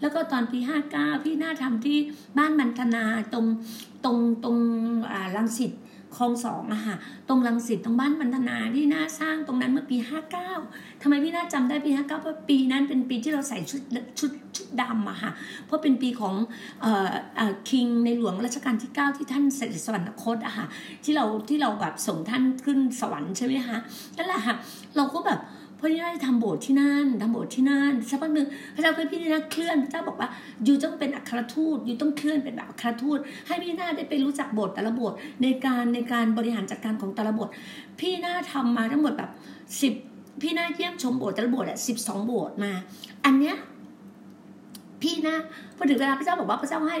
[0.00, 0.58] แล้วก็ตอนปี
[0.92, 1.98] 59พี่นาทำที่
[2.38, 3.46] บ้านมันธนาตรง
[4.04, 4.58] ตรงตรง
[5.12, 5.72] อ่าลังสิต
[6.16, 6.96] คลองสองอะค่ะ
[7.28, 9.96] ตรงลังสิตตรงบ้านบรรณนาที่น่าสร้างตรงนั้นเมื่อปี
[10.50, 13.82] 59ทำไมพี่น่าจำได้ปี 59 เพราะปีนั้นเป็นปีที่เราใส่ชุด
[14.18, 15.30] ชุดชุดดำอะค่ะ
[15.66, 16.34] เพราะเป็นปีของ
[16.82, 20.66] เอ่อเอ่อคิงในหลวงรัชกาลที่ 9 ที่ท่านเสด็จสวรรคตอะค่ะ
[21.04, 23.78] ที่เราที่เราแบบส่งท่านขึ้นสวรรค์ใช่ไหมคะ
[24.16, 24.54] นั่นแหละค่ะ
[24.96, 25.40] เราก็แบบ
[25.78, 30.28] พราะนี่ได้ทำโบสถ์ที่นั่นทำโบสถ์ที่นั่นสักพักหนึ่งพระเจ้าก็พี่นีนะเคลื่อนพระเจ้าบอกว่า
[30.64, 37.52] อยู่ต้องเป็นอัครทูตอยู่ต้องเคลื่อนเป็นแบบอัครทูต ให้พี่นาได้ไปรู้จักโบสถ์แต่ละโบสถ์ในการในการบริหารจัดการของแต่ละโบสถ์
[38.00, 39.30] พี่นาทำมาทั้งหมดแบบ
[39.80, 39.92] สิบ
[40.42, 42.72] พี่นาเยี่ยมชมโบสถ์แต่ละโบสถ์อะสิบสองโบสถ์มา
[43.24, 43.56] อันเนี้ย
[45.02, 45.36] พี่นะ
[45.76, 46.98] พอถึงเวลาพระเจ้าบอกว่าพระเจ้าให้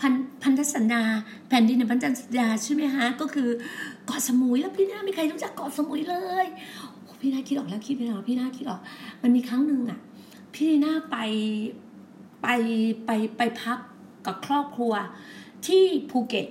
[0.00, 0.12] พัน
[0.42, 1.02] พันธสัญญา
[1.48, 3.48] แผ่นดินในพันธสัญญาใช่ไหมฮะก็คือ
[4.06, 6.46] เกาะสมุยแล้วพี่นาไม่ใครรู้จักเกาะสมุยเลย
[7.20, 8.80] พี่นาคิดออกแล้วคิดไปแล้วพี่นาคิดออก
[9.22, 9.98] มันมีครั้งหนึ่งอะ
[10.54, 11.16] พี่นาไป
[12.42, 12.48] ไป
[13.06, 13.78] ไปไปพัก
[14.26, 14.92] กับครอบครัว
[15.66, 16.46] ที่ภูเก็ต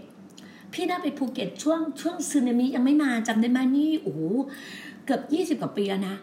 [0.74, 4.22] พี่นาไปภูเก็ตช่วงช่วงซึนามิยังไม่มาจำได้ไหมนี่โอ้โห
[5.06, 6.16] เกือบยี่สิบกว่าปีแล้วนะ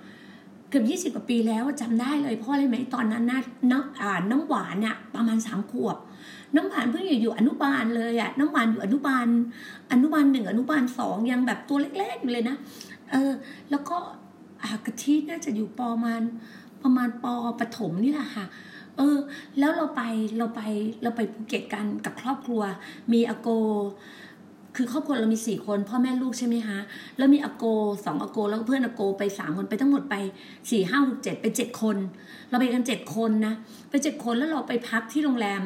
[0.68, 5.96] เกือบยี่สิบกว่าปีแล้วจำได้เลยเพราะอะไรไหมตอนนั้นนะน้ำอ่าน้ำหวานเนี่ยประมาณสามขวบ
[6.55, 9.26] น้ำหวานเพิ่งอยู่อยู่อนุบาลเลยอะน้ำหวานอยู่อนุบาล
[9.92, 12.57] อนุบาลหนึ่งอนุบาลสองยังแบบตัวเล็กๆอยู่เลยนะ
[13.11, 13.33] เออ
[13.70, 13.96] แล้วก็
[14.64, 16.22] อากะทิน่าจะอยู่ปประมาณ
[16.83, 17.27] ประมาณป
[17.61, 18.46] ปฐมนี่แหละค่ะ
[18.96, 19.18] เออ
[19.59, 20.03] แล้วเราไป
[20.38, 20.61] เราไป
[21.03, 22.62] เราไปภูเก็ตกันกับครอบครัว
[23.12, 23.48] มีอโก
[24.77, 26.79] คือครอบครัวเรามีสี่คนพ่อแม่ลูกใช่ไหมคะ
[27.16, 27.64] แล้วมีอโก
[28.05, 30.14] สองอโก แล้วเพื่อนอโกไปสามคนไปทั้งหมดไป
[30.70, 31.96] สี่ห้าหกเจ็ดไปเจ็ดคน
[32.48, 33.55] เราไปกันเจ็ดคนนะ
[33.90, 35.62] ไปเจ็ดคนแล้วเราไปพักที่โรงแรม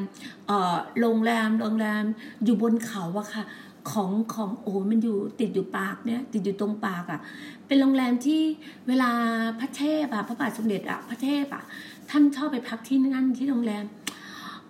[0.46, 2.04] เอ่อโรงแรมโรงแรม
[2.44, 3.44] อยู่บนเขาอะค่ะ
[3.90, 7.20] ของของโอ้มันอยู่ติดอยู่ปากเนี่ย ติดอยู่ตรงปากอะ่ะ
[7.66, 8.40] เป็นโรงแรมที่
[8.88, 9.10] เวลา
[9.60, 11.62] พระเทพอะพระบาทสมเด็จอะพระเทพอะ
[12.10, 13.84] ท่านชอบไปพักที่นั่นที่โรงแรม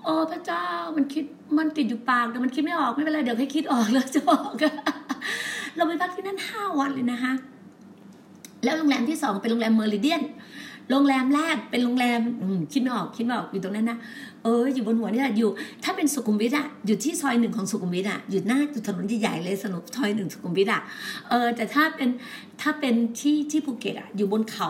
[0.02, 0.64] โอ้พระเจ้า
[0.96, 1.24] มันคิด
[1.58, 4.52] มันติดอยู่ปากแต่มันคิดไม่ออกไม่เป็นไรเดี๋ยวให้คิดออกแล้วจะบอก
[5.76, 7.32] เราไปพักที่นั่นห้าวันเลยนะคะ
[8.64, 10.22] แล้วโรงแรมที่สองเป็นโรงแรมเมอริเดียน
[10.90, 12.20] โรงแรมแรกเป็นโรงแรม
[12.72, 13.98] คิดไม่ออกคิดไม่ออกอยู่ตรงนั้นนะ
[14.44, 15.50] เอออยู่บนหัวนี่แหละอยู่
[15.84, 20.82] ถ้าเป็นสุขุมวิทอะอยู่ที่ซอยหนึ่งของสุขุมวิทอะอยู่หน้าจุดถนนใหญ่ๆเลยสนุกซอยหนึ่งสุขุมวิทอะ
[21.28, 22.08] เออแต่ถ้าเป็น
[22.60, 24.68] ถ้าเป็นที่ที่ภูเก็ตอะอยู่บนเขา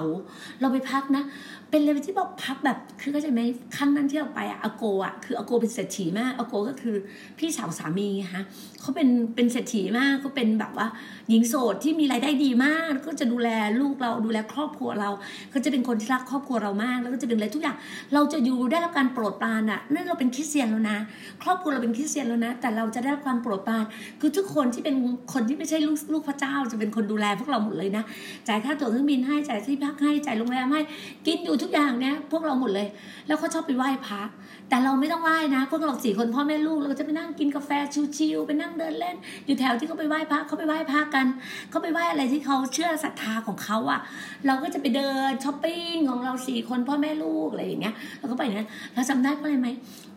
[0.60, 1.24] เราไปพักนะ
[1.70, 3.40] เป็นเลยที่บอกพักแบบ คือเข้าใจไหม
[3.76, 6.96] ครั้งนั้นที่เราไปอะอาโกอะคืออาโกเป็นเศรษฐีมากอาโกก็คือ
[7.38, 8.44] พี่สาวสามีฮะ
[8.80, 10.86] เขาเป็นเป็นเศรษฐีมากเขาเป็นแบบว่า
[11.30, 13.48] หญิงโสดที่มีรายได้ดีมาก ก็จะดูแล
[13.80, 15.10] ลูกเราดูแลครอบครัวเรา
[15.50, 17.76] เขาจะเป็นคนที่รักครอบครัวเรามาก แล้วก็จะเป็นอะไรทุกอย่าง
[18.14, 20.98] เราจะอยู่ได้รับการโปรดปรานอะนั่นเราเป็นคริสเตียนแล้วนะ
[21.42, 23.84] ครอบครัวเราเป็นคริสเตียนแล้วนะ แต่เราจะได้รับความโปรดปราน
[24.20, 24.94] คือทุกคนที่เป็น
[25.32, 28.04] คนที่ไม่ใช่ลูกลูกพระเจ้าจะเป็นคนดูแลพวกเราหมดเลยนะ
[28.48, 30.80] จ่ายค่าตั๋วเครื่องบินให้จ่ายที่พักให้จ่ายโรงแรมให้
[31.26, 32.88] กินอยู่ทุกอย่างเนี่ยพวกเราหมดเลย
[33.26, 34.22] แล้วเขาชอบไปไหว้พระ
[34.68, 37.70] แต่เราไม่ต้องไหว้นะ พวกเราสี่คนพ่อแม่ลูกเราจะไปนั่งกินกาแฟ
[38.16, 39.16] ชิวๆไปนั่งเดินเล่น
[39.46, 41.26] อยู่แถวที่เขาไปไหว้พระเขาไปไหว้พระกัน
[41.70, 44.00] เขาไปไหว้อะไรที่เขาเชื่อศรัทธาของเขาอะ
[44.46, 49.68] เราก็จะไปเดินช้อปปิ้งของเราสี่คนพ่อแม่ลูกอะไรอย่างเงี้ยเราก็ไปนะเราจำได้ไหม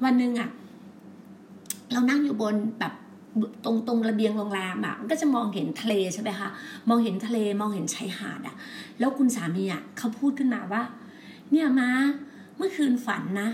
[0.04, 0.50] วันหนึ่งอะ
[1.94, 2.94] เรานั่งอยู่บนแบบ
[3.66, 6.50] ตรงตรงระเบียงโรงแรมอะก็จะมองเห็นทะเลใช่ไหมคะ
[6.90, 8.56] มองเห็นทะเลมองเห็นชายหาดอะ
[9.00, 10.82] แล้วคุณสามีอะเขาพูดขึ้นมาว่า
[11.52, 11.90] เนี่ยมา
[12.58, 13.50] เมื่อคืนฝันนะ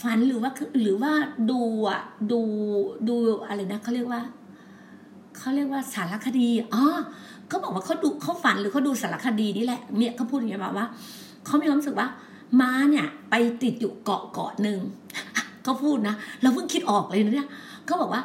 [0.00, 0.50] ฝันหรือว่า
[0.82, 1.12] หรือว่า
[1.50, 2.00] ดูอะ
[2.32, 2.40] ดู
[3.08, 3.14] ดู
[3.46, 4.22] อะไรนะเขาเรียกว่า
[5.36, 6.84] เขาเรียกว่าสารคดีอ๋อ
[7.48, 10.86] เขาบอกว่าเขาดูเขาฝันหรือเขาดูสารคดีนี่แหละเนี่ยเขาพูดอย่างนี้แบบว่า
[11.46, 12.08] เขามีความรู้สึกว่า
[12.60, 14.78] ม้าเนี่ย ไปติดอยู่เกาะเกาะหนึ่ง
[15.64, 17.48] เขาพูดนะเราเพิ่งคิดออกเลยนะเนี่ย
[17.86, 18.22] เขาบอกว่า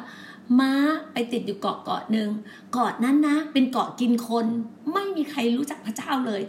[0.60, 0.72] ม้า
[1.12, 2.28] ไปติดอยู่เกาะเกาะหนึ่ง
[2.72, 4.46] เกาะนั้นนะเป็นเกาะกินคน
[4.92, 6.42] ไม่มีใครรู้จักพระเจ้าเลย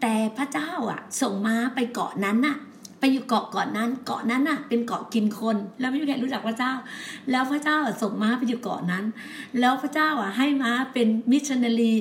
[0.00, 2.56] แต่พระเจ้าอะ ส่งม้าไปเกาะนั้นน่ะ
[3.00, 6.72] ไปอยู่เกาะเกาะนั้น เกาะนั้นน่ะ เป็นเกาะกินคน แล้วไม่มีใครรู้จักพระเจ้า
[7.30, 9.04] แล้วพระเจ้าส่งม้าไปอยู่เกาะนั้น
[9.60, 11.94] แล้วพระเจ้าอะให้ม้าเป็นมิชชันนารี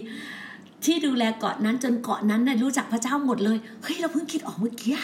[0.85, 4.95] ที่ดูแลเกาะนั้นจนเกาะนั้นน่ะรู้จักพระเจ้าหมดเลย เฮ้ยเราเพิ่งคิดออกเมื่อกี้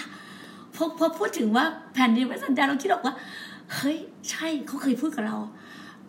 [0.76, 3.14] พอพอพูดถึงว่าแผ่นดินพระสันดาเราคิดออกว่า
[3.74, 3.98] เฮ้ย
[4.30, 5.38] ใช่เขาเคยพูดกับเรา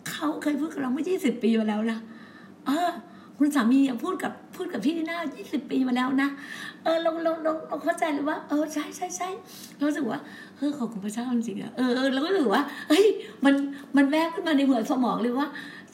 [0.09, 1.99] เขาเคยพูดกับเราเมื่อยี่สิบปีมาแล้วนะ
[2.65, 2.89] เออ
[3.37, 6.29] คุณสามีพูดกับ พูดกับพี่นีน่ายี่สิบปีมาแล้วนะ
[6.83, 9.29] เออเราเราเราเราเข้าใจเลยว่า เออใช่ใช่ใช่
[9.75, 10.19] เราสึกว่า
[10.57, 13.05] เออขอบคุณพระเจ้าจริงๆอะเออเออเราก็รู้สึกว่าเฮ้ย
[13.45, 13.55] มัน
[13.95, 15.47] มันแวบขึ้นมาในหัวสมองเลยว่า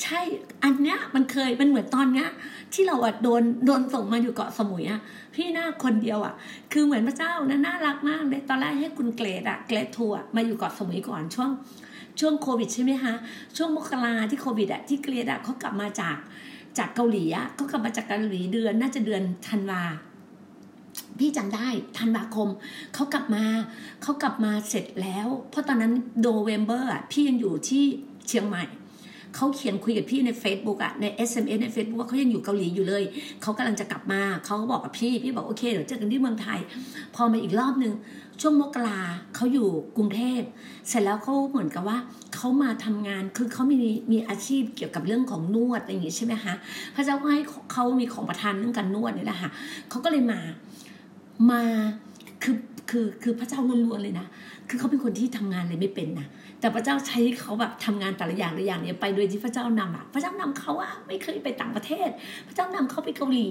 [0.03, 0.19] ใช่
[0.63, 2.27] อันเนี้ยมันเคยมันเหมือนตอนเนี้ย
[2.73, 5.01] ที่เราอะโดนโดนส่งมาอยู่เกาะสมุยอะ
[5.35, 6.33] พี่หน้าคนเดียวอะ
[6.71, 11.49] คือเหมือนพระเจ้านะน่ารักมากเลยตอนแรกให้คุณเกรดอะเกรดทัวร์มาอยู่เกาะสมุยก่อนช่วง
[12.19, 13.13] ช่วงโควิดใช่ไหมคะ
[13.57, 16.17] ช่วงมกราที่โควิดอะที่เกรดอะเขากลับมาจาก
[16.77, 19.83] จากเกาหลีอะเขากลับมาจากเกาหลีเดือนน่าจะเดือนธันวา
[21.19, 22.49] พี่จำได้ธันวาคม
[22.93, 23.43] เขากลับมา
[24.01, 27.83] เขากลับมาเสร็จแล้ว เพราะตอนนั้นโดเวมเบอร์อะพี่ยังอยู่ที่
[28.27, 28.63] เชียงใหม่
[29.35, 33.03] เขาเขียนคุยกับพี่ใน Facebook อะใน SMS ใน Facebook ว่าเขายังอยู่เกาหลีอยู่เลย
[33.41, 36.59] เขากำลังจะกลับมาเขาก็บอกกับพี่ พี่บอกโอเคเดี๋ยวเจอกันที่เมืองไทย
[37.15, 37.93] พอมาอีกรอบหนึ่ง
[38.41, 38.99] ช่วงมกรา
[39.35, 40.41] เขาอยู่กรุงเทพ
[40.87, 41.97] เสร็จแล้วเขาเหมือนกับว่า
[42.35, 43.77] เขามาทำงานคือเขามี
[44.11, 46.53] มีอาชีพเกี่ยวกับเรื่องของนวดอะไรอย่างงี้ใช่ไหมคะ
[46.95, 49.49] พระเจ้าก็ให้เขามีของประทานเรื่องการนวดนี่แหละค่ะ
[49.89, 50.39] เขาก็เลยมา
[51.51, 51.61] มา
[52.43, 52.55] คือ
[52.89, 54.27] คือคือพระเจ้าล้วนๆเลยนะ
[54.69, 56.27] คือเขาเป็นคนที่ทำงานเลยไม่เป็นนะ
[56.59, 62.09] แต่พระเจ้าใช้เขาแบบทำงานแต่ละอย่างแต่ละอย่างเนี่ยไปโดยที่พระเจ้านำอะพระเจ้านำเขาอะไม่เคยไปต่างประเทศ
[62.47, 63.49] พระเจ้านำเขาไปเกาหลี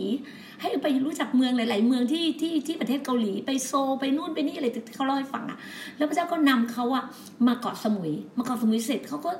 [0.61, 5.59] ให้ไปรู้จักเมืองหลาย ๆ เมืองที่ที่ที่ประเทศเกาหลี ไปโซไปนู่นไปนี่อะไรที่เขาเล่าให้ฟังอะ
[5.97, 7.05] แล้วพระเจ้าก็นำเขาอะ
[7.47, 9.31] มาเกาะสมุย มาเกาะสมุยเสร็จเขาก็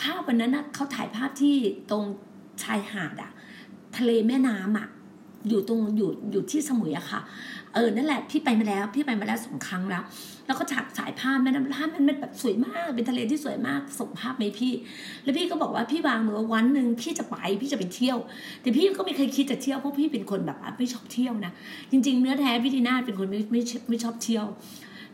[0.00, 1.54] ภาพวันนั้นนะเขาถ่ายภาพที่
[1.90, 2.04] ตรง
[2.62, 3.30] ชายหาดอะ
[3.96, 4.88] ทะเลแม่น้ำอะ
[5.48, 7.20] อยู่ตรงอยู่อยู่ที่สมุยอะค่ะ
[7.74, 10.02] เออนั่นแหละพี่ไปมาแล้วพี่ไปมาแล้วสองครั้งแล้ว
[10.46, 14.72] แล้วก็ฉากสายภาพแม่น้ำภาพมันแบบสวยมากเป็นทะเลที่สวยมากส่งภาพไหมพี่
[15.24, 18.18] แล้วพี่ก็บอกว่าพี่วางมือวันหนึ่งพี่จะไปพี่จะไปเที่ยว
[18.60, 21.52] แต่พี่ก็ไม่เคยคิดจะเที่ยวเพราะพี่เป็นคนแบบไม่ชอบเที่ยวนะ
[21.90, 24.44] จริง ๆ เนื้อแท้พี่ดีน่าเป็นคนไม่ไม่ไม่ชอบเที่ยว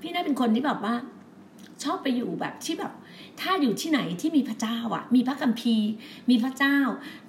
[0.01, 0.95] พี่น่าเป็นคนที่แบบว่า
[1.85, 2.93] ชอบไปอยู่แบบที่แบบ
[3.41, 5.91] ถ้าอยู่ที่ไหนที่มีพระเจ้าอะ มีพระกัมภีร์
[6.31, 6.77] มีพระเจ้า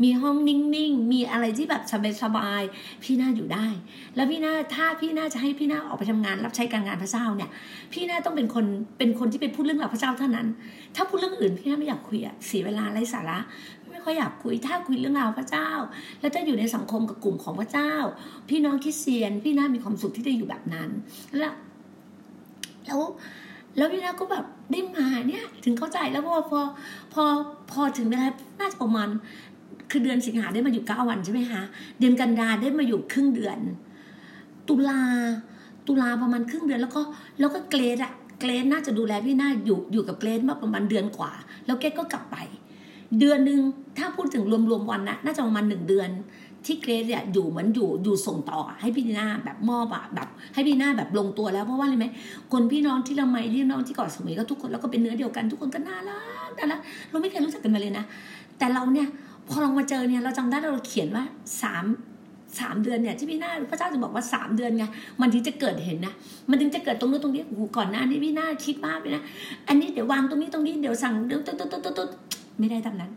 [0.04, 1.84] มีห้องนิ่งๆ มีอะไรที่แบบ
[2.24, 3.68] สบายๆพี่น่าอยู่ได้
[4.16, 7.50] แล้วพี่น่าถ้าพี่น่าจะให้พี่น่าออกไปทำงานรับใช้การงานพระเจ้าเนี่ย
[7.94, 8.66] พี่น่าต้องเป็นคน
[8.98, 10.48] เป็นคนที่ไปพูดเรื่องราวพระเจ้าเท่านั้น
[10.96, 13.40] ถ้าพูดเรื่องอื่นพี่น่าไม่อยากคุยอะเสียเวลาไร้สาระ
[13.92, 15.70] ไม่ค่อยอยากคุยถ้าคุยเรื่องราวพระเจ้า
[16.20, 17.94] แล้วจะอยู่ในสังคมกับกลุ่มของพระเจ้า
[18.50, 20.90] พี่น้องคริสเตียน พี่น่ามีความสุขที่ได้อยู่แบบนั้น
[21.40, 21.54] แล้ว
[22.86, 23.00] แล้ว
[23.78, 26.60] แล้วพี่นาก็แบบได้มาเนี่ยถึงเข้าใจแล้วพอพอ
[27.14, 27.24] พอ
[27.72, 28.28] พอถึงเวลา
[28.60, 29.08] น่าจะประมาณ
[29.92, 31.62] คือเดือนสิงหาได้มาอยู่เก้าวันใช่ไหมคะ
[32.00, 33.60] เดือนกันยาได้มาอยู่ครึ่งเดือน
[34.70, 35.02] ตุลา
[35.88, 37.02] ตุลาประมาณครึ่งเดือนแล้วก็
[37.40, 41.32] แล้วก็เกรดอะเกรดน่าจะดูแลพี่นาอยู่อยู่กับเกรดมาประมาณเดือนกว่า
[41.66, 42.38] แล้วแกก็กลับไป
[43.20, 43.60] เดือนหนึ่ง
[43.98, 46.10] ถ้าพูดถึงรวมๆวันนะน่าจะประมาณหนึ่งเดือน
[46.66, 52.06] ที่เกรซเนี่ยอยู่เหมือนอยู่อยู่ส่งต่อให้พี่ดีน่าแบบมอบอะแบบให้พี่ดีน่าแบบลงตัวแล้วเพราะว่าอะไรไหม
[52.52, 58.04] คนพี่น้องที่เราไม่พี่น้องที่กาะสมุยก็ทุกคนแล้วก็เป็นเนื้อเดียวกันทุกคนก็น่ารักน่ารักเราไม่เคยรู้จักกันมาเลยนะ
[58.58, 59.08] แต่เราเนี่ย
[59.50, 61.24] พอเรามาเจอเนี่ยเราจำได้เราเขียนว่า
[61.62, 61.86] สาม
[62.60, 64.86] สามเดือนเนี่ยที่พี่หน้าพระเจ้าจะบอกว่าสามเดือนไง
[65.22, 66.14] มันถึงจะเกิดเห็นนะ
[66.50, 69.24] มันถึงจะเกิดตรงนู้นตรงนี้โอ้โหก่อนหน้านี้พี่หน้าคิดมากเลยนะ
[69.68, 72.10] อันนี้เดี๋ยววางตรงนี้ตรงนี้เดี๋ยวสั่งเดี๋ยวตุ๊ดตุ๊ดตุ๊ดตุ๊ด
[72.60, 73.12] ไม่ได้ตามนั้น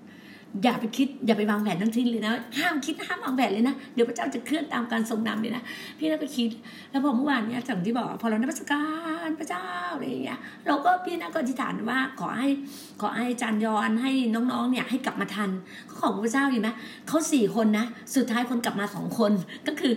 [0.62, 5.62] อย่าไปคิดอย่าไปวางแผนทั้งสิ้นเลยนะห้ามคิดห้ามวางแผนเลยนะเดี๋ยวพระเจ้าจะเคลื่อนตามการทรงนำเลยนะ
[5.98, 6.50] พี่น่าก็คิด
[6.90, 8.86] แล้วพอเมื่อวานเนี้ยอย่งที่บอก พอเราได้ประสกา
[9.26, 12.48] รพระเจ้าอะไรอย่างเงี้ยเราก็พี่น่าก็อธิษฐานว่าขอให้
[13.00, 15.50] ขอให้จารย์ยอนให้น้องๆเนี่ยให้กลับมาทัน
[15.88, 16.68] ก็ของพระเจ้าเห็นไหม
[17.08, 19.32] เขาสี่คนนะสุดท้ายคนกลับมาสองคน
[19.66, 19.92] ก็คือ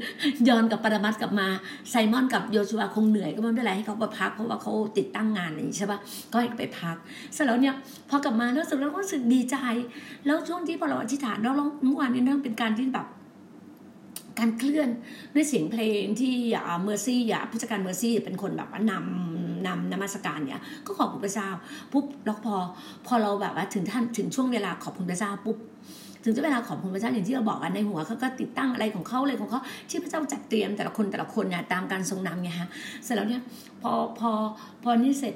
[0.49, 1.47] ยอนกับปรมัตกลับมา
[1.89, 5.99] ไซมอนกับโยชูวคงเหนื่อยก็ไม่เป็นไรให้เขาไปพักเพราะว่าเขาติดตั้งงานอย่างนี้ใช่ปะ
[6.31, 6.95] ก็ให้ไปพัก
[7.33, 7.73] เสร็จแล้วเนี่ย
[8.09, 9.57] พอกลับมาแล้วสึกแล้วก็รู้สึกดีใจ
[10.25, 13.07] แล้วช่วงที่พอเราอธิษฐานแล้วเมื่อวานนี้เรื่องเป็นการที่แบบ
[14.39, 14.89] การเคลื่อน
[15.33, 16.35] ด้วยเสียงเพลงที่
[16.83, 21.49] เมอร์ซี่อะผู้จัดการเมอร์ซี่เป็นคนแบบว่านำนำนมัสการเนี่ย ก็ขอบคุณพระเจ้า
[21.93, 22.55] ปุ๊บแล้วพอ
[23.07, 25.57] พอเราแบบว่าถึงท่านถึงช่วงเวลาขอบคุณพระเจ้าปุ๊บ
[26.23, 32.69] ถึงจะเวลาขอบคุณพระเจ้าอย่างที่เราบอกกันในหัวเขาก็ติดตั้งอะไรของเขาเลยของเขาที่พระเจ้าจัดเตรียมแต่ละคนแต่ละคนเนี่ยตามการทรงนำไงฮะ
[33.03, 33.41] เสร็จแล้วเนี่ย
[33.81, 34.31] พอพอ
[34.83, 35.33] พอนี่เสร็จ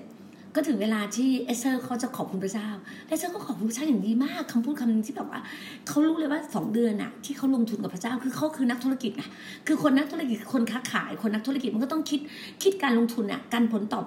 [0.56, 2.68] ก็ถึงเวลาที่เอสเซอร์เขาจะขอบคุณพระเจ้า
[3.08, 5.40] เอสเซอร์ก็ขอบคุณพระเจ้าอย่างดีมากคำพูดคำนึงที่แบบว่า
[5.88, 9.24] เขารู้เลยว่าสองเดือนอะที่เขาลงทุนกับพระเจ้าคือเขาคือนักธุรกิจไง
[9.68, 12.20] คือคนนักธุรกิจคนค้าขาย คนนักธุรกิจมันก็ต้องคิด
[12.64, 14.06] คิดการลงทุนอะการผลตอบ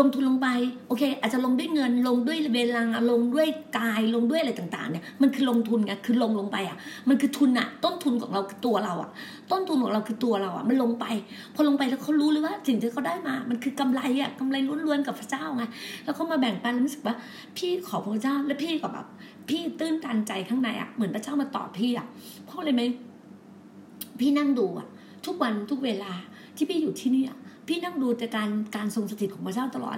[0.00, 0.48] ลงทุนลงไป
[0.88, 6.76] โอเค อาจจะลงด้วยเงินลงด้วยเวลาลงด้วยกายลงด้วยอะไรต่างๆเนี่ยมันคือลงทุนไงคือลงลงไปอะ
[7.08, 9.10] มันคือทุนอะต้นทุนของเราตัวเราอะ
[9.50, 11.06] ต้นทุนของเราคือตัวเราอะมันลงไป
[11.54, 15.64] พอลงไปแล้วเขารู้เลยว่าสิ่งที่เขาได้มา มันคือกำไรอะกำไรล้วนๆกับพระเจ้าไง
[16.04, 17.14] แล้วเขามาแบ่งปันรู้สึกว่า
[17.56, 19.06] พี่ขอพระเจ้าแล้วพี่ก็แบบ
[19.48, 22.06] พี่ตื้นตันใจข้างในอะเหมือนพระเจ้ามาตอบพี่อะ
[22.46, 22.82] เพราะอะไรไหม
[24.20, 24.86] พี่นั่งดูอะ
[25.26, 26.12] ทุกวันทุกเวลา
[26.56, 27.38] ที่พี่อยู่ที่นี่อะ
[27.70, 29.96] พี่นั่งดูแต่การการทรงสถิตของพระเจ้าตลอด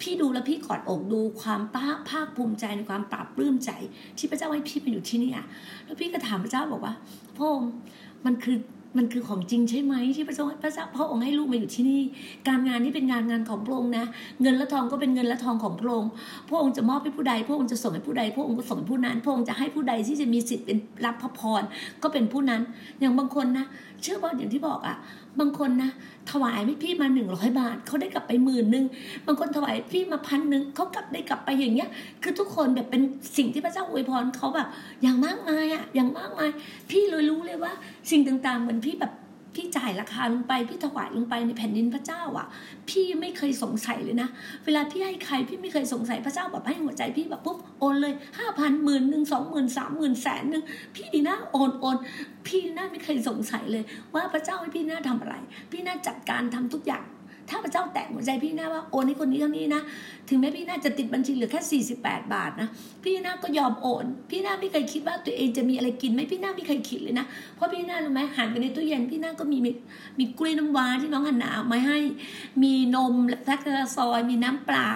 [0.00, 3.70] พี่ดูแล้วพี่กอดอกดูความภาคภาคภูมิใจในความปราบปลื้มใจ
[4.18, 5.46] ที่พระเจ้าให้พี่ไปอยู่ที่นี่อะ
[5.84, 6.94] แล้วพี่ก็ถามพระเจ้าบอกว่า
[7.36, 7.72] พระองค์
[8.26, 8.56] มันคือ
[8.96, 12.02] มันคือของจริงใช่ไหมที่พระเจ้าพระเจ้าพระองค์ให้ลูกมาอยู่ที่นี่
[12.48, 14.04] การงานที่เป็นงานงานของพระองค์นะ
[14.42, 16.10] เงินและทองก็เป็นเงินและทองของพระองค์
[16.48, 21.62] พระองค์จะมอบให้ผู้ใด พระองค์จะส่งให้ผู้ใด พระองค์ก็ส่งให้ผู้นั้น พระองค์จะให้ผู้ใดที่จะมีสิทธิ์เป็นรับพระพร
[22.02, 22.60] ก็เป็นผู้นั้น
[23.00, 23.66] อย่างบางคนนะ
[24.02, 24.96] เชื่อว่าอย่างที่บอกอะ
[25.40, 25.90] บางคนนะ
[26.30, 28.84] ถวายพี่มาหนึ่งร้อยบาทเขาได้กลับไปหมื่นหนึ่ง
[29.26, 31.88] บางคนถวายพี่มาพันหนึ่งเขากลับได้กลับไปอย่างเงี้ย
[32.22, 33.02] คือทุกคนแบบเป็น
[33.36, 34.68] สิ่งที่พระเจ้าอวยพรเขาแบบ
[35.02, 36.50] อย่างมากมายอะอย่างมากมาย
[36.90, 37.72] พี่เลยรู้เลยว่า
[38.10, 39.12] สิ่งต่างๆเหมือนพี่แบบ
[39.54, 42.46] พี่จ่ายราคาลงไป พี่ถวายลงไปในแผ่นดินพระเจ้าอะ
[42.90, 44.28] พี่ไม่เคยสงสัยเลยนะ
[44.64, 51.96] เวลาพี่ให้ใครพี่ไม่เคยสงสัยพระเจ้าแบบให้หัวใจพี่แบบปุ๊บโอนเลยห้าพันหมื่นหนึ่งสองหมื่นสามหมื่นแสนหนึ่งพี่ดีนะโอนโอน
[52.46, 53.84] พี่น่าไม่เคยสงสัยเลย
[54.14, 55.34] ว่าพระเจ้าให้พี่น่าทำอะไร
[55.70, 57.04] พี่น่าจัดการทำทุกอย่าง
[57.50, 59.82] ถ้าพระเจ้าแตะหัวใจพี่นาว่าโอนให้คนนี้เท่านี้นะ
[60.28, 62.68] ถึงแม้พี่นาจะติดบัญชีเหลือแค่ 48 บาทนะ
[63.02, 67.26] พี่นาก็ยอมโอน พี่นาไม่เคยคิดว่าตัวเองจะมีอะไรกินไหมพี่นาไม่เคยคิดเลยนะ
[67.56, 69.70] เพราะพี่นารู้ไหมหันไปในตู้เย็นพี่นาก็มีมี
[70.18, 71.98] มีกล้วยน้ำว้าที่น้องหันหนาเอามาให้
[72.62, 73.14] มีนม
[73.46, 74.92] แลคตาซอยมีน้ำเปล่า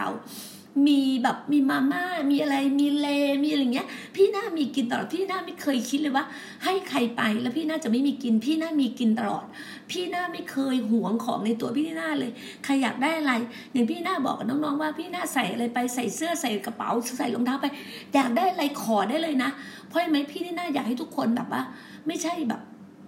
[0.86, 3.06] มีแบบมีมาม่ามีอะไรมีเล
[3.42, 6.24] มีอะไรเงี้ย พี่น่ามีกินตลอดพี่น่าไม่เคยคิดเลยว่า
[6.64, 9.44] ให้ใครไปแล้วพี่น่าจะไม่มีกิน พี่น่ามีกินตลอด
[9.90, 12.30] พี่น่าไม่เคยหวงของในตัวพี่น่าเลย
[12.64, 13.32] ใครอยากได้อะไร
[13.72, 17.66] อย่างพี่น่าบอกกับน้องๆว่าพี่น่าใส่อะไรไปใส่เสื้อใส่กระเป๋าใส่รองเท้าไป
[18.14, 19.50] อยากได้อะไรขอได้เลยนะ
[19.88, 21.62] เพราะไหมพี่น่าอยากให้ทุกคนแบบว่า
[22.06, 22.60] ไม่ใช่แบบ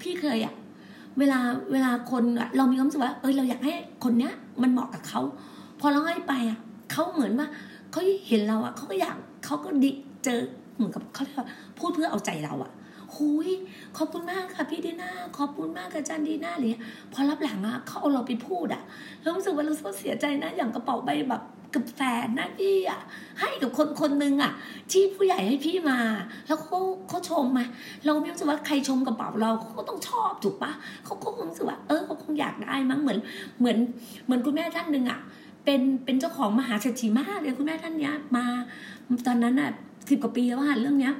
[0.02, 0.54] พี่เคยอะ
[1.18, 1.38] เวลา
[1.72, 2.24] เวลาคน
[2.56, 5.20] เรามีความรู้สึกว่าเออเราอยากให้คนเนี้ย มันเหมาะกับเขา
[5.80, 6.58] พอเราให้ไปอะ
[6.91, 7.49] เขาเหมือนว่า
[7.91, 9.91] เขาเห็นเราอะเขาก็อยากเขาก็ดิ
[10.24, 10.41] เจอ
[10.76, 12.72] เหมือนกับเขาเรียกว่าพูดเพื่อเอาใจเราอะ
[13.14, 13.51] หุย
[13.97, 16.80] ขอบคุณมากค่ะพี่ดีน่าขอบคุณมากค่ะจันดีน่าเลย
[17.12, 18.82] พอรับหลังอะเขาเอาเราไปพูดอะ
[19.22, 21.43] เรารู้สึกว่าเราเสียใจนะอย่างกระเป๋าใบแบบ
[21.74, 23.01] กับแฟนนะพี่อะ
[23.41, 24.53] ให้กับคนคนหนึ่งอะ
[24.93, 25.99] ที่ผู้ใหญ่ให้พี่มา
[26.47, 26.78] แล้วเขา
[27.09, 27.64] เขาชมมา
[28.05, 30.72] เราไม่รู้สึกว่าใครชมกระเป๋าเราเขาก็ต้องชอบถูกปะ
[31.05, 33.18] เขาก็คงรู้สึกว่าเออเขาคงอยากได้มั้งเหมือน
[33.59, 33.78] เหมือน
[34.24, 35.20] เหมือนคุณแม่ท่านหนึ่งอะ
[35.64, 38.44] เป็นเป็นเจ้าของมหาเศรษฐีมากเลยคุณแม่ท่านเนี้ย มา
[39.26, 39.70] ตอนนั้นอะ
[40.08, 41.14] สิบกว่าปีแล้วว่าเรื่องเนี้ย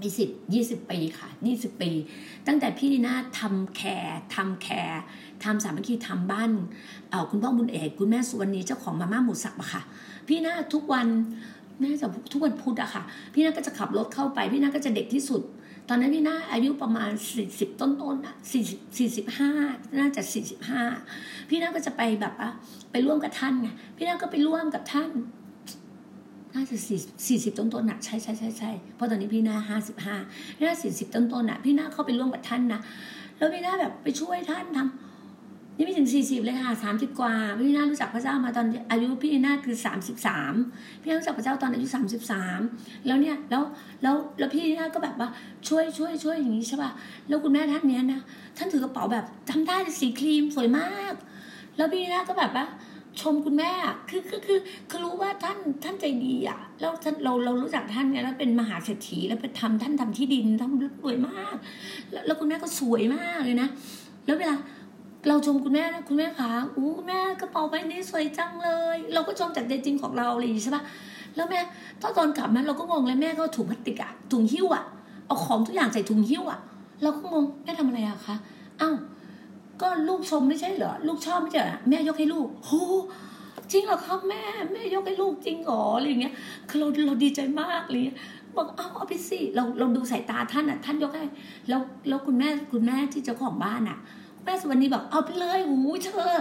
[0.00, 1.90] มีสิบยี่สิบปีค่ะยี่สิบปี
[2.46, 5.00] ตั้งแต่พี่ดีน่าทำ care ทำ care
[5.44, 6.50] ทำสามัคคีทำบ้าน
[7.10, 9.82] เออคุณพ่อบุญเอกคุณแม่สุวรรณีเจ้าของมาม่าหมูสับอะค่ะ
[10.28, 11.06] พี่น่าทุกวัน
[11.80, 13.02] แม่จะทุกวันพุธอะค่ะ
[13.34, 15.42] พี่น่าก็จะขับรถเข้าไป พี่น่าก็จะเด็กที่สุด
[15.88, 19.50] ตอนนั้นพี่นาอายุประมาณสี่สิบต้นๆอะสี่สิบสี่สิบห้า
[19.98, 20.82] น่าจะสี่สิบห้า
[21.48, 22.50] พี่นาก็จะไปแบบว่า
[22.92, 25.10] ไปร่วมกับท่านไงพี่นาก็ไปร่วมกับท่าน
[26.54, 30.16] น่าจะสี่สี่สิบต้นๆน่ะใช่ใช่ใช่ใช่เพราะตอนนี้พี่นาห้าสิบห้า
[30.56, 32.80] พี่นาสี่สิบต้นๆน่ะ พี่นาเข้าไปร่วมกับท่านนะ
[33.38, 40.54] แล้วพี่นาแบบไปช่วยท่านทำนี่ไม่ถึงสี่สิบเลยค่ะสามสิบกว่าพี่นารู้จักพระเจ้ามาตอนอายุพี่นาคือสามสิบสาม
[41.00, 42.60] พี่นารู้จักพระเจ้าตอนอายุสามสิบสาม
[43.06, 43.62] แล้วเนี่ยแล้ว
[44.02, 45.28] แล้วแล้วพี่นาก็แบบว่า
[45.68, 46.90] ช่วยช่วยช่วยอย่างนี้ใช่ป่ะ
[47.28, 48.20] แล้วคุณแม่ท่านเนี้ยนะ
[48.56, 51.14] ท่านถือกระเป๋าแบบทำได้สีครีมสวยมาก
[51.76, 52.66] แล้วพี่นาก็แบบว่า
[53.20, 53.72] ชมคุณแม่
[54.10, 54.60] คือคือคือ
[54.90, 61.56] คือรู้ว่าท่านท่านใจดีอะแล้วท่านเราเรารู้จักท่านไงแล้วเป็นมหาเศรษฐีแล้วไปทำท่านทำที่ดินทำรวยมาก
[62.26, 63.68] แล้วคุณแม่ก็สวยมากเลยนะ
[64.26, 64.56] แล้วเวลา
[65.28, 70.82] เราชมคุณแม่นะคุณแม่คะอู้แม่กระเป๋าใบนี้สวยจังเลย เราก็ชมจากใจจริงของเราเลยใช่ปะ
[71.36, 71.60] แล้วแม่
[72.02, 74.84] ตอนตอนกลับมาเราก็งงเลยแม่ก็ถุงพลาสติกอะถุงหิ้วอะ
[75.26, 76.60] เอาของทุกอย่างใส่ถุงหิ้วอะ
[77.02, 78.36] เราก็งงแม่ทำอะไรอะคะ
[78.80, 78.94] อ้าว
[79.80, 82.70] ก็ลูกชมไม่ใช่เหรอลูกชอบไม่ใช่เหรอแม่ยกให้ลูกโห
[83.72, 86.34] จริงเหรอครับแม่แม่ยกให้ลูกจริงเหรออะไรอย่างเงี้ย
[86.68, 88.02] คือเราเราดีใจมากเลย
[88.56, 91.24] บอกเอาเอาไปสิเราเราดูสายตาท่านอะ ท่านยกให้
[91.68, 93.98] แล้วแล้วคุณแม่คุณแม่ที่เจ้าของบ้านอะ
[94.44, 96.34] แม่สุวรรณีบอกเอาไปเลยหูเธอ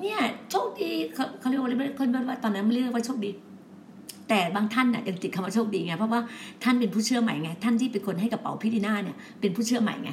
[0.00, 0.20] เนี่ย
[0.50, 3.30] โชคดีเขาเขาเรียกว่าอะไรคนว่าตอนนั้นไม่เรียกว่าโชคดี
[4.28, 6.20] แต่บางท่านน่ะยังติดคำว่าโชคดีไงเพราะว่า
[6.62, 10.10] ท่านเป็นผู้เชื่อใหม่ไงท่านที่เป็นคนให้กระเป๋าพี่ดีน่าเนี่ยเป็นผู้เชื่อใหม่ไง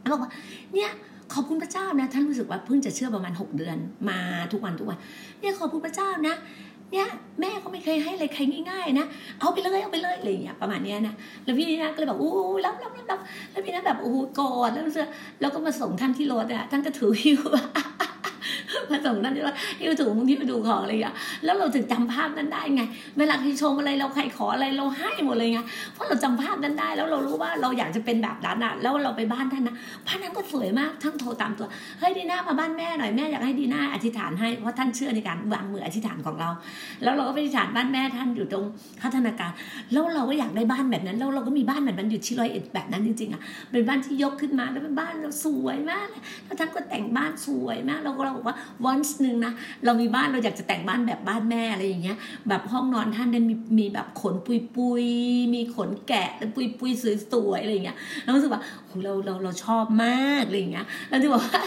[0.00, 0.30] แล้วบอกว่า
[0.74, 0.90] เนี่ย
[1.32, 3.76] ขอบคุณพระเจ้านะ ท่านรู้สึกว่าเพิ่งจะเชื่อประมาณหกเดือน
[4.08, 4.18] มา
[4.52, 4.98] ทุกวันทุกวัน
[5.40, 6.34] เนี่ยขอบคุณพระเจ้านะ
[6.92, 7.08] เนี่ย
[7.40, 9.06] แม่ก็ไม่เคยให้อะไรใครง่ายๆนะ
[9.40, 11.14] เอาไปเลยเอาไปเลยอะไรอย่างเงี้ยประมาณเนี้ยนะ
[11.44, 12.32] แล้วพี่นะก็เลยบอกอู้
[12.64, 13.20] รับรับรับรับ
[13.52, 15.06] แล้วพี่นะแบบโอ้โหกอดแล้วเสื้อ
[15.40, 17.40] แล้วก็มาส่งท่านที่รถอะท่านก็ถือหิ้ว
[18.90, 21.14] มาส่งท่นที่ว่าหิ้วถุงที่ไปดูของอะไรอย่างเงี้ย
[21.44, 22.82] แล้วเราถึงจำภาพนั้นได้ไง
[23.18, 25.60] เวลาใครชมอะไรเราใครขออะไรเราให้หมดเลยไง
[25.94, 29.74] เพราะเราจำภาพนั้นได้ แล้วเรารู้ว่าเราอยากจะเป็นแบบนั้นอะแล้วเราไปบ้านท่านนะ
[30.06, 31.66] บ้านนั้นก็สวยมากท่านโทรตามตัว
[31.98, 36.50] เฮ้ยดีน่ามาบ้านแม่หน่อยแม่อยากให้ดีน่าอธิษฐานให้เพราะท่านเชื่อในการวางมืออธิษฐานของเรา
[37.02, 38.64] แล้วเราก็ไปอธิษฐานบ้านแม่ท่านอยู่ตรง
[39.02, 39.52] พัฒนาการ
[39.92, 43.40] แล้วเราก็อยากได้บ้านแบบนั้นแล้วเราก็มีบ้านแบบนั้นอยู่ที่ร้อยเอ็ดแบบนั้นจริงๆอะ
[43.70, 46.08] เป็นบ้านที่ยกขึ้นมาแล้วเป็นบ้านเราสวยมาก
[46.44, 49.52] แล้วท่านก็แต่งบ้านสวยมากเราก็เราบอกว่าวันหนึ่งนะ
[49.84, 52.16] เรามีบ้านเราอยากจะแต่งบ้านแบบบ้านแม่อะไรอย่างเงี้ย
[52.48, 55.04] แบบห้องนอนท่านเนี่ยมีมีแบบขนปุยปุย
[55.54, 56.90] มีขนแกะปุยปุย
[57.32, 61.62] สวยๆอะไรอย่างเงี้ยเรารู้สึกว่าโหเราเราเราชอบมากอะไรอย่างเงี้ยแล้วที่บอกว่า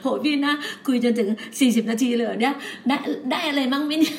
[0.00, 0.54] โหพี่นะ
[0.86, 1.28] คุยจนถึง
[1.60, 2.54] 40 นาทีเลยเหรอเนี่ย
[2.88, 2.96] ได้
[3.30, 4.18] ได้อะไรบ้างไหมเนี่ย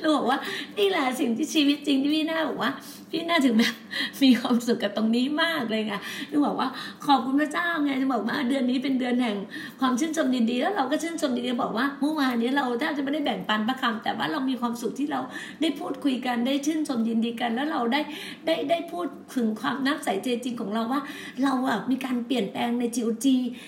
[0.00, 0.38] เราบอกว่า
[0.78, 2.70] นี่แหละสิ่งที่ชีวิตจริงที่พี่น่าบอกว่า
[3.10, 3.74] พี่น่าถึงแบบ
[4.22, 5.94] มีความสุขกับตรงนี้มากเลยไง
[6.30, 6.68] นึกบอกว่า
[7.06, 9.36] ขอบคุณพระเจ้าไงจะบอกว่าเดือนนี้เป็นเดือนแห่ง
[9.80, 15.20] ความชื่นชมยินดีแล้วเราก็ชื่นชมยินดีบอกว่าเมื่อวานนี้เราแทบจะไม่ได้แบ่งปันประคำแต่ว่าเรามีความสุขที่เรา
[15.60, 18.00] ได้พูดคุยกันได้ชื่นชมยินดีกัน แล้วเราได้
[18.46, 21.00] ได้ได้พูดถึงความน้ำใสใจจริงของเราว่า
[21.42, 23.26] เราอะมีการเปลี่ยนแปลงใน GOG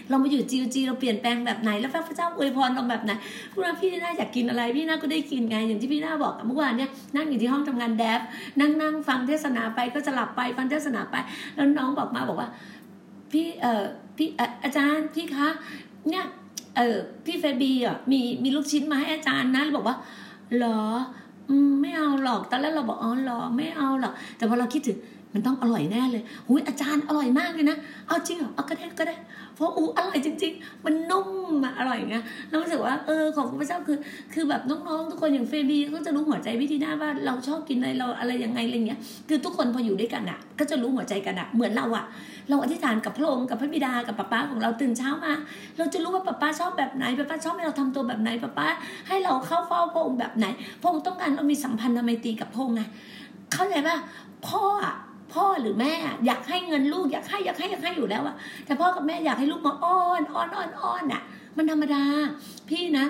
[0.08, 3.12] เรามาอยู่ GOG เราเปลี่ยนแปลงแบบไหนแล้วพระเจ้าอวยพรเราแบบไหน
[3.52, 8.20] พูดว่าพี่น่าอยากกินอะไรพี่น่าก็ได้กินไงอย่างที่พี่น่าบอกเมื่อวานเนี่ยนั่งอยู่ที่ห้องทำงานแดฟ
[8.60, 11.16] นั่งนั่งฟังเทศนาไปก็จะหลับไปฟังเทศนาไป
[11.54, 12.48] แล้วน้องบอกมาบอกว่า
[13.32, 13.84] พี่เออ
[14.16, 15.48] พี่เอ่ออาจารย์พี่คะ
[16.10, 16.24] เนี่ย
[16.76, 19.96] เออพี่เฟบีอะมีมีลูกชิ้นมาให้อาจารย์นะบอกว่า
[20.58, 20.80] หรอ
[21.82, 24.98] ไม่เอาหรอกตอนแรกเราบอกอ๋อหรอไม่เอาหรอกแต่พอเราคิดถึง
[25.34, 27.76] มันต้องอร่อยแน่เลยหุยอาจารย์อร่อยมากเลยนะ
[28.08, 29.16] เอาจริงเหรอ เอาก็ได้ก็ได้
[29.54, 31.28] เพราะอูอร่อยจริง ๆ มันนุ่ม
[31.78, 32.16] อร่อยไง
[32.48, 33.98] เรารู้สึกว่าเออของพระเจ้าคือ
[34.34, 42.04] คือแบบน้องๆทุกคนอย่างเฟบีก็จะรู้หัวใจวิธีหน้าว่าเราชอบกินอะไรเราอะไรยังไงอะไรเงี้ย คือทุกคนพออยู่ด้วยกันอะ ก็จะรู้หัวใจกันอะ เหมือนเราอะ
[42.48, 45.32] เราอธิษฐานกับพระองค์กับพระบิดากับป้าป้าของเราตื่นเช้ามา
[45.78, 48.66] เราจะรู้ว่าป้าป้าชอบแบบไหนป้าป้าชอบให้เราทำตัวแบบไหนป้าป้า
[49.08, 50.46] ให้เราเข้าเฝ้าพระองค์แบบไหน
[50.80, 52.82] พระองค์ต้องการเรามีสัมพันธ์ไมตรีกับพระองค์ไง
[53.52, 53.96] เข้าใจป่ะ
[54.46, 54.94] พ่ออะ
[55.32, 55.92] พ่อหรือแม่
[56.26, 61.22] อยากให้เงินลูกอยากให้อยากให้อยากให้อยู่แล้วอะแต่พ่อกับแม่อยากให้ลูกมาอ้อนอ้อนอ้อนอ้อนอะ
[61.56, 62.02] มันธรรมดา
[62.68, 63.06] พี่นะ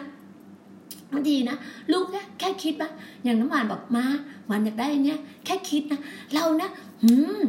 [1.12, 1.56] บางทีนะ
[1.92, 2.90] ลูกแค่แค่คิดปะ
[3.24, 4.04] อย่างน้ำหวานบอกมา
[4.46, 6.00] หวานอยากได้เนี้ยแค่คิดนะ
[6.34, 6.68] เรานะ
[7.02, 7.40] หืม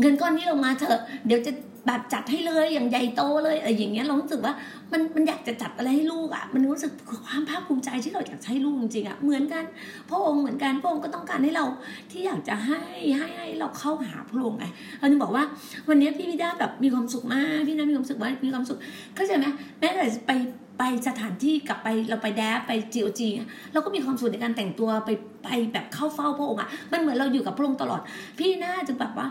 [0.00, 1.52] เงินก้อนนี้ลงมาเถอะ เดี๋ยวจะ
[1.86, 4.54] แบบจัดให้เลยอย่างใหญ่โตเลยอะไรอย่างเงี้ยเรารู้สึกว่า
[4.92, 6.92] มันมันอยากจะจัดอะไรให้ลูกอะ มันรู้สึก
[7.26, 9.64] ความภาคภูมิใจที่เราอยากให้ลูกจริงๆอะเหมือนกัน
[10.08, 11.64] พระองค์เหมือนกันพระองค์ก็ต้องการให้เรา
[12.10, 12.80] ที่อยากจะให้
[13.18, 14.64] ให้ให้เราเข้าหาพระองค์ไง
[14.98, 15.44] เราจึงบอกว่า
[15.88, 18.78] วันนี้พี่พิดาแบบมีความสุขมากพี่น้ามีความสุขมากมีความสุข
[19.14, 19.46] เข้าใจไหม
[19.78, 20.32] แม้แต่ไป
[20.78, 23.28] ไปสถานที่กลับไปเราไปแดฟไปจีโอจี
[23.72, 25.10] เราก็มีความสุขในการแต่งตัวไป
[25.44, 28.00] ไปแบบเข้าเฝ้าพระองค์อะมันเหมือนเราอยู่กับพระองค์ตลอด
[28.38, 29.26] พี่น่าจะแบบว่า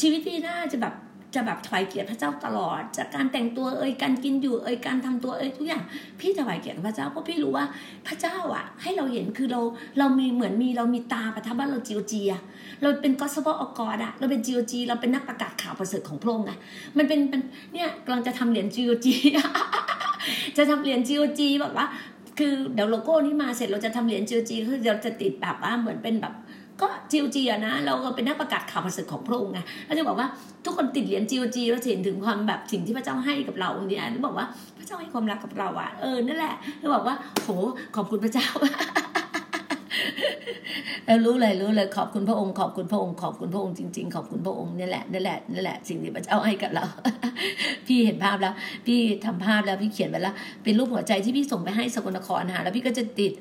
[0.00, 0.94] ชีวิตพี่น่าจะแบบ
[1.36, 5.82] จะแบบถวายเกียรติพระเจ้าตลอด จากการแต่งตัวเอ่ยการกินอยู่เอ่ยการทำตัวเอ่ยทุกอย่าง
[6.20, 7.64] พี่ถวายเกียรติพระเจ้าเพราะพี่รู้ว่า
[8.06, 9.60] พระเจ้าอะ ให้เราเห็นคือเรา
[9.98, 12.42] เรามีเหมือนมีเรามีตาประทับว่าเราจีโอจีอะ
[12.82, 16.58] เราเป็นกอสบออกอดอะเราเป็นจีโอจีเราเป็นนักประกาศข่าวประเสริฐของพระองค์อะ
[16.96, 17.40] มันเป็นเป็น
[17.74, 19.14] เนี่ยกำลังจะทำเหรียญจีโอจี
[20.56, 21.86] จะทำเหรียญ GOG แบบว่า
[22.38, 26.34] คือเดี๋ยวโลโก้นี้มาเสร็จเราจะทำเหรียญ GOG คือเราจะติดแบบว่าเหมือนเป็นแบบ
[26.80, 30.28] ก็จิวจีอะนะ เราก็เป็นนักประกาศข่าวประเสริฐของพระองค์ไงเราจะบอกว่า
[30.64, 34.46] ทุกคนติดเหรียญ GOG แล้วจะเห็นถึงความแบบสิ่งที่พระเจ้าให้กับเราเนี่ยนึกบอกว่า
[34.78, 37.48] พระเจ้าให้ความรักกับเราอะเออนั่นแหละเราบอกว่าโห
[37.96, 38.48] ขอบคุณพระเจ้า
[41.24, 46.84] รู้เลยรู้เลยขอบคุณพระองค์ขอบคุณพระองค์ขอบคุณพระองค์จริง ๆ ขอบคุณพระองค์นี่แหละนี่แหละนี่แหละสิ่งที่พระเจ้าให้กับเรา
[47.86, 48.54] พี่เห็นภาพแล้ว
[48.86, 53.32] พี่ทำภาพแล้วพี่เขียนไว้แล้ว เป็นรูปหัวใจที่พี่ส่งไปให้สกลนครหาแล้วพี่ก็จะติด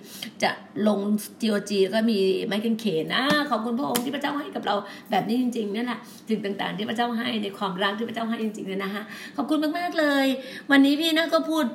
[0.43, 0.49] จะ
[0.87, 0.99] ลง
[1.41, 4.75] จีโอจีก็มีไม้กางเขนนะขอบคุณพระองค์ที่พระเจ้าให้กับเรา
[5.11, 5.99] แบบนี้จริงๆนั่นแหละ
[6.29, 9.03] สิ่งต่างๆ ที่พระเจ้าให้ในความรักที่พระเจ้าให้จริงๆเนี่ยนะคะ
[9.37, 10.25] ขอบคุณมากๆเลย
[10.71, 11.65] วันนี้พี่นะก็พูด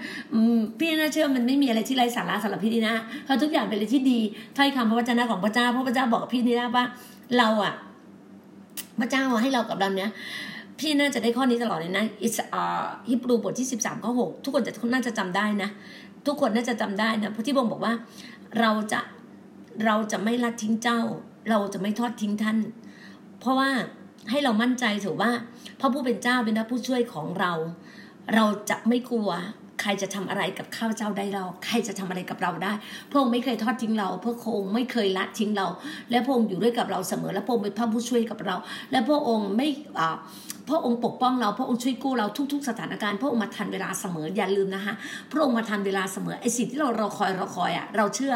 [0.78, 4.20] พี่น่าเชื่อมันไม่มีอะไรที่ไร้สาระสำหรับพี่ดีนะเพราะทุกอย่างเป็นอะไรที่ดี
[4.57, 6.85] ถ้อยคำพระวจนะของพระเจ้าพระพระเจ้าบอกกับพี่นี่นะว่า
[7.39, 7.74] เราอะ
[9.01, 10.11] พระเจ้าให้เรากับเราเนี้ย
[10.78, 12.62] พี่น่าจะได้ข้อนี้ตลอดเลยนะอิสอา
[13.11, 15.68] ฮิบรูบทที่สิบสามข้อหกทุกคนจะน่าจะจำได้นะ
[16.26, 17.93] ทุกคนน่าจะจำได้นะพระที่บงบอกว่า
[18.61, 19.01] เราจะ
[19.87, 21.01] เราจะไม่ละทิ้งเจ้า
[21.51, 22.59] เราจะไม่ทอดทิ้งท่าน
[23.41, 23.70] เพราะว่า
[24.31, 25.31] ให้เรามั่นใจถือว่า
[25.81, 27.53] พระผู้เป็นเจ้าเป็นพระผู้ช่วยของเรา
[28.35, 29.31] เราจะไม่กลัว
[29.81, 32.72] ใครจะทำอะไรกับข้าวเจ้าได้เรา ใครจะทำอะไรกับเราได้
[33.11, 35.66] พระองค์ไม่เคยทอดทิ้งเรา พระองค์ไม่เคยละทิ้งเรา
[36.11, 38.57] และพระองค์อยู่ด้วยกับเราเสมอ และพระองค์เป็นพระผู้ช่วยกับเรา
[38.91, 39.68] และพระองค์ไม่
[40.68, 44.95] พระองค์ปกป้องเราพระองค์ช่วยกู้เราทุก ๆ สถานการณ์พระองค์มาทันเวลาเสมออย่าลืมนะคะ
[45.33, 48.35] พระองค์มาทันเวลาเสมอไอ้สิ่งที่เรารอคอยรอคอยอะเราเชื่อ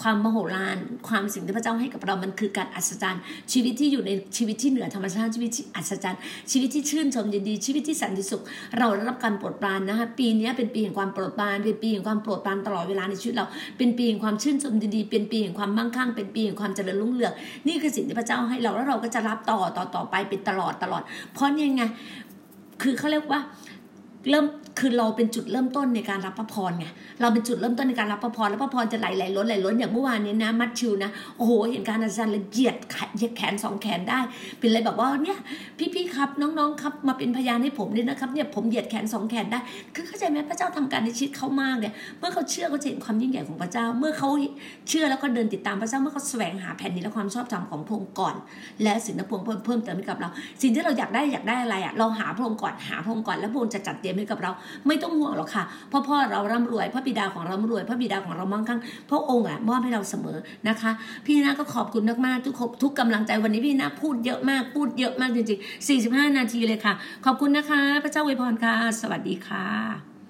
[0.00, 0.78] ความมโหฬาร
[1.08, 3.22] ความสิ่งที่พระเจ้าให้กับเรามันคือการอัศจรรย์
[3.52, 6.20] ชีวิตที่อยู่ในชีวิตที่เหนือธรรมชาติชีวิตที่อัศจรรย์
[6.50, 8.42] ชีวิตที่ชื่นชมยินดี ชีวิตที่สันติสุข
[8.78, 13.46] เราได้รับการโปรดปรานนะคะปีนี้เป็นปีแห่งความโปรดปรานเป็นปีแห่งความโปรดปรานตลอดเวลาในชีวิตเรา
[13.78, 17.32] เป็นปีแห่งความชื่นชมยินดี เป็นปีแห่งความมั่งคั่ง เป็นปีแห่งความเจริญรุ่งเรือง
[17.68, 21.84] นี่คือสิ่งที่พระเจ้าให้เราแล้วเราก็จะรับต่อต่อต่อไปเป็นตลอดตลอด เพราะนี่ไง
[22.82, 23.40] คือเขาเรียกว่า
[24.30, 24.46] เริ่ม
[24.78, 26.86] คือเราเป็นจุดเริ่มต้นในการรับพระพรไง
[27.20, 32.76] เราเป็นจุดเริ่มต้นในการรับพระพรแล้วพระพรจะไหลไหลล้นไหลล้นอย่างเมื่อวานนี้นะ มัดชิวนะโอ้โหเห็นการอาจารย์เลยเหยียด
[33.36, 34.20] แขนสองแขนได้
[34.58, 35.38] เป็นเลยแบบว่าเนี่ย
[35.94, 39.58] พี่ๆครับน้องๆครับมาเป็นพยานให้ผมด้วยนะครับเนี่ยผมเหยียดแขนสองแขนได้
[39.94, 44.28] คือเข้าใจไหมพระเจ้าทำการในชีวิตเขามากเนี่ยเมื่อเขาเชื่อเขาจะเห็นความยิ่งใหญ่ของพระเจ้า เมื่อเขา
[44.88, 48.34] เชื่อแล้วก็เดินติดตามพระเจ้าเมื่อเขาแสวงหาแผ่นดินและความชอบธรรมของพระองค์ก่อน
[48.82, 50.28] และสิ่งที่พระองค์เพิ่มเติมให้กับเรา
[50.62, 54.52] สิ่งที่เราอยากได้อยากได้อะไรอะเราหาพระองค์ก่อนหาพระองค์ก่อนแล้วพระองค์จะจัดเตรียมให้กับเรา
[54.86, 60.38] ไม่ต้องห่วงหรอกค่ะเพราะพ่อเราร่ำรวยพระบิดาของเราร่ำรวยพระบิดาของเรามั่งคั่งพระองค์อะมอบให้เราเสมอ
[60.68, 60.90] นะคะ
[61.26, 66.94] พี่นาก็ขอบคุณมากๆทุกทุกกำลังใจวันนี้พี่นาพูดเยอะมากพูดเยอะมากจริงๆ45 นาทีเลยค่ะ
[67.24, 70.15] ขอบคุณนะคะ พระเจ้าอวยพรค่ะ สวัสดีค่ะ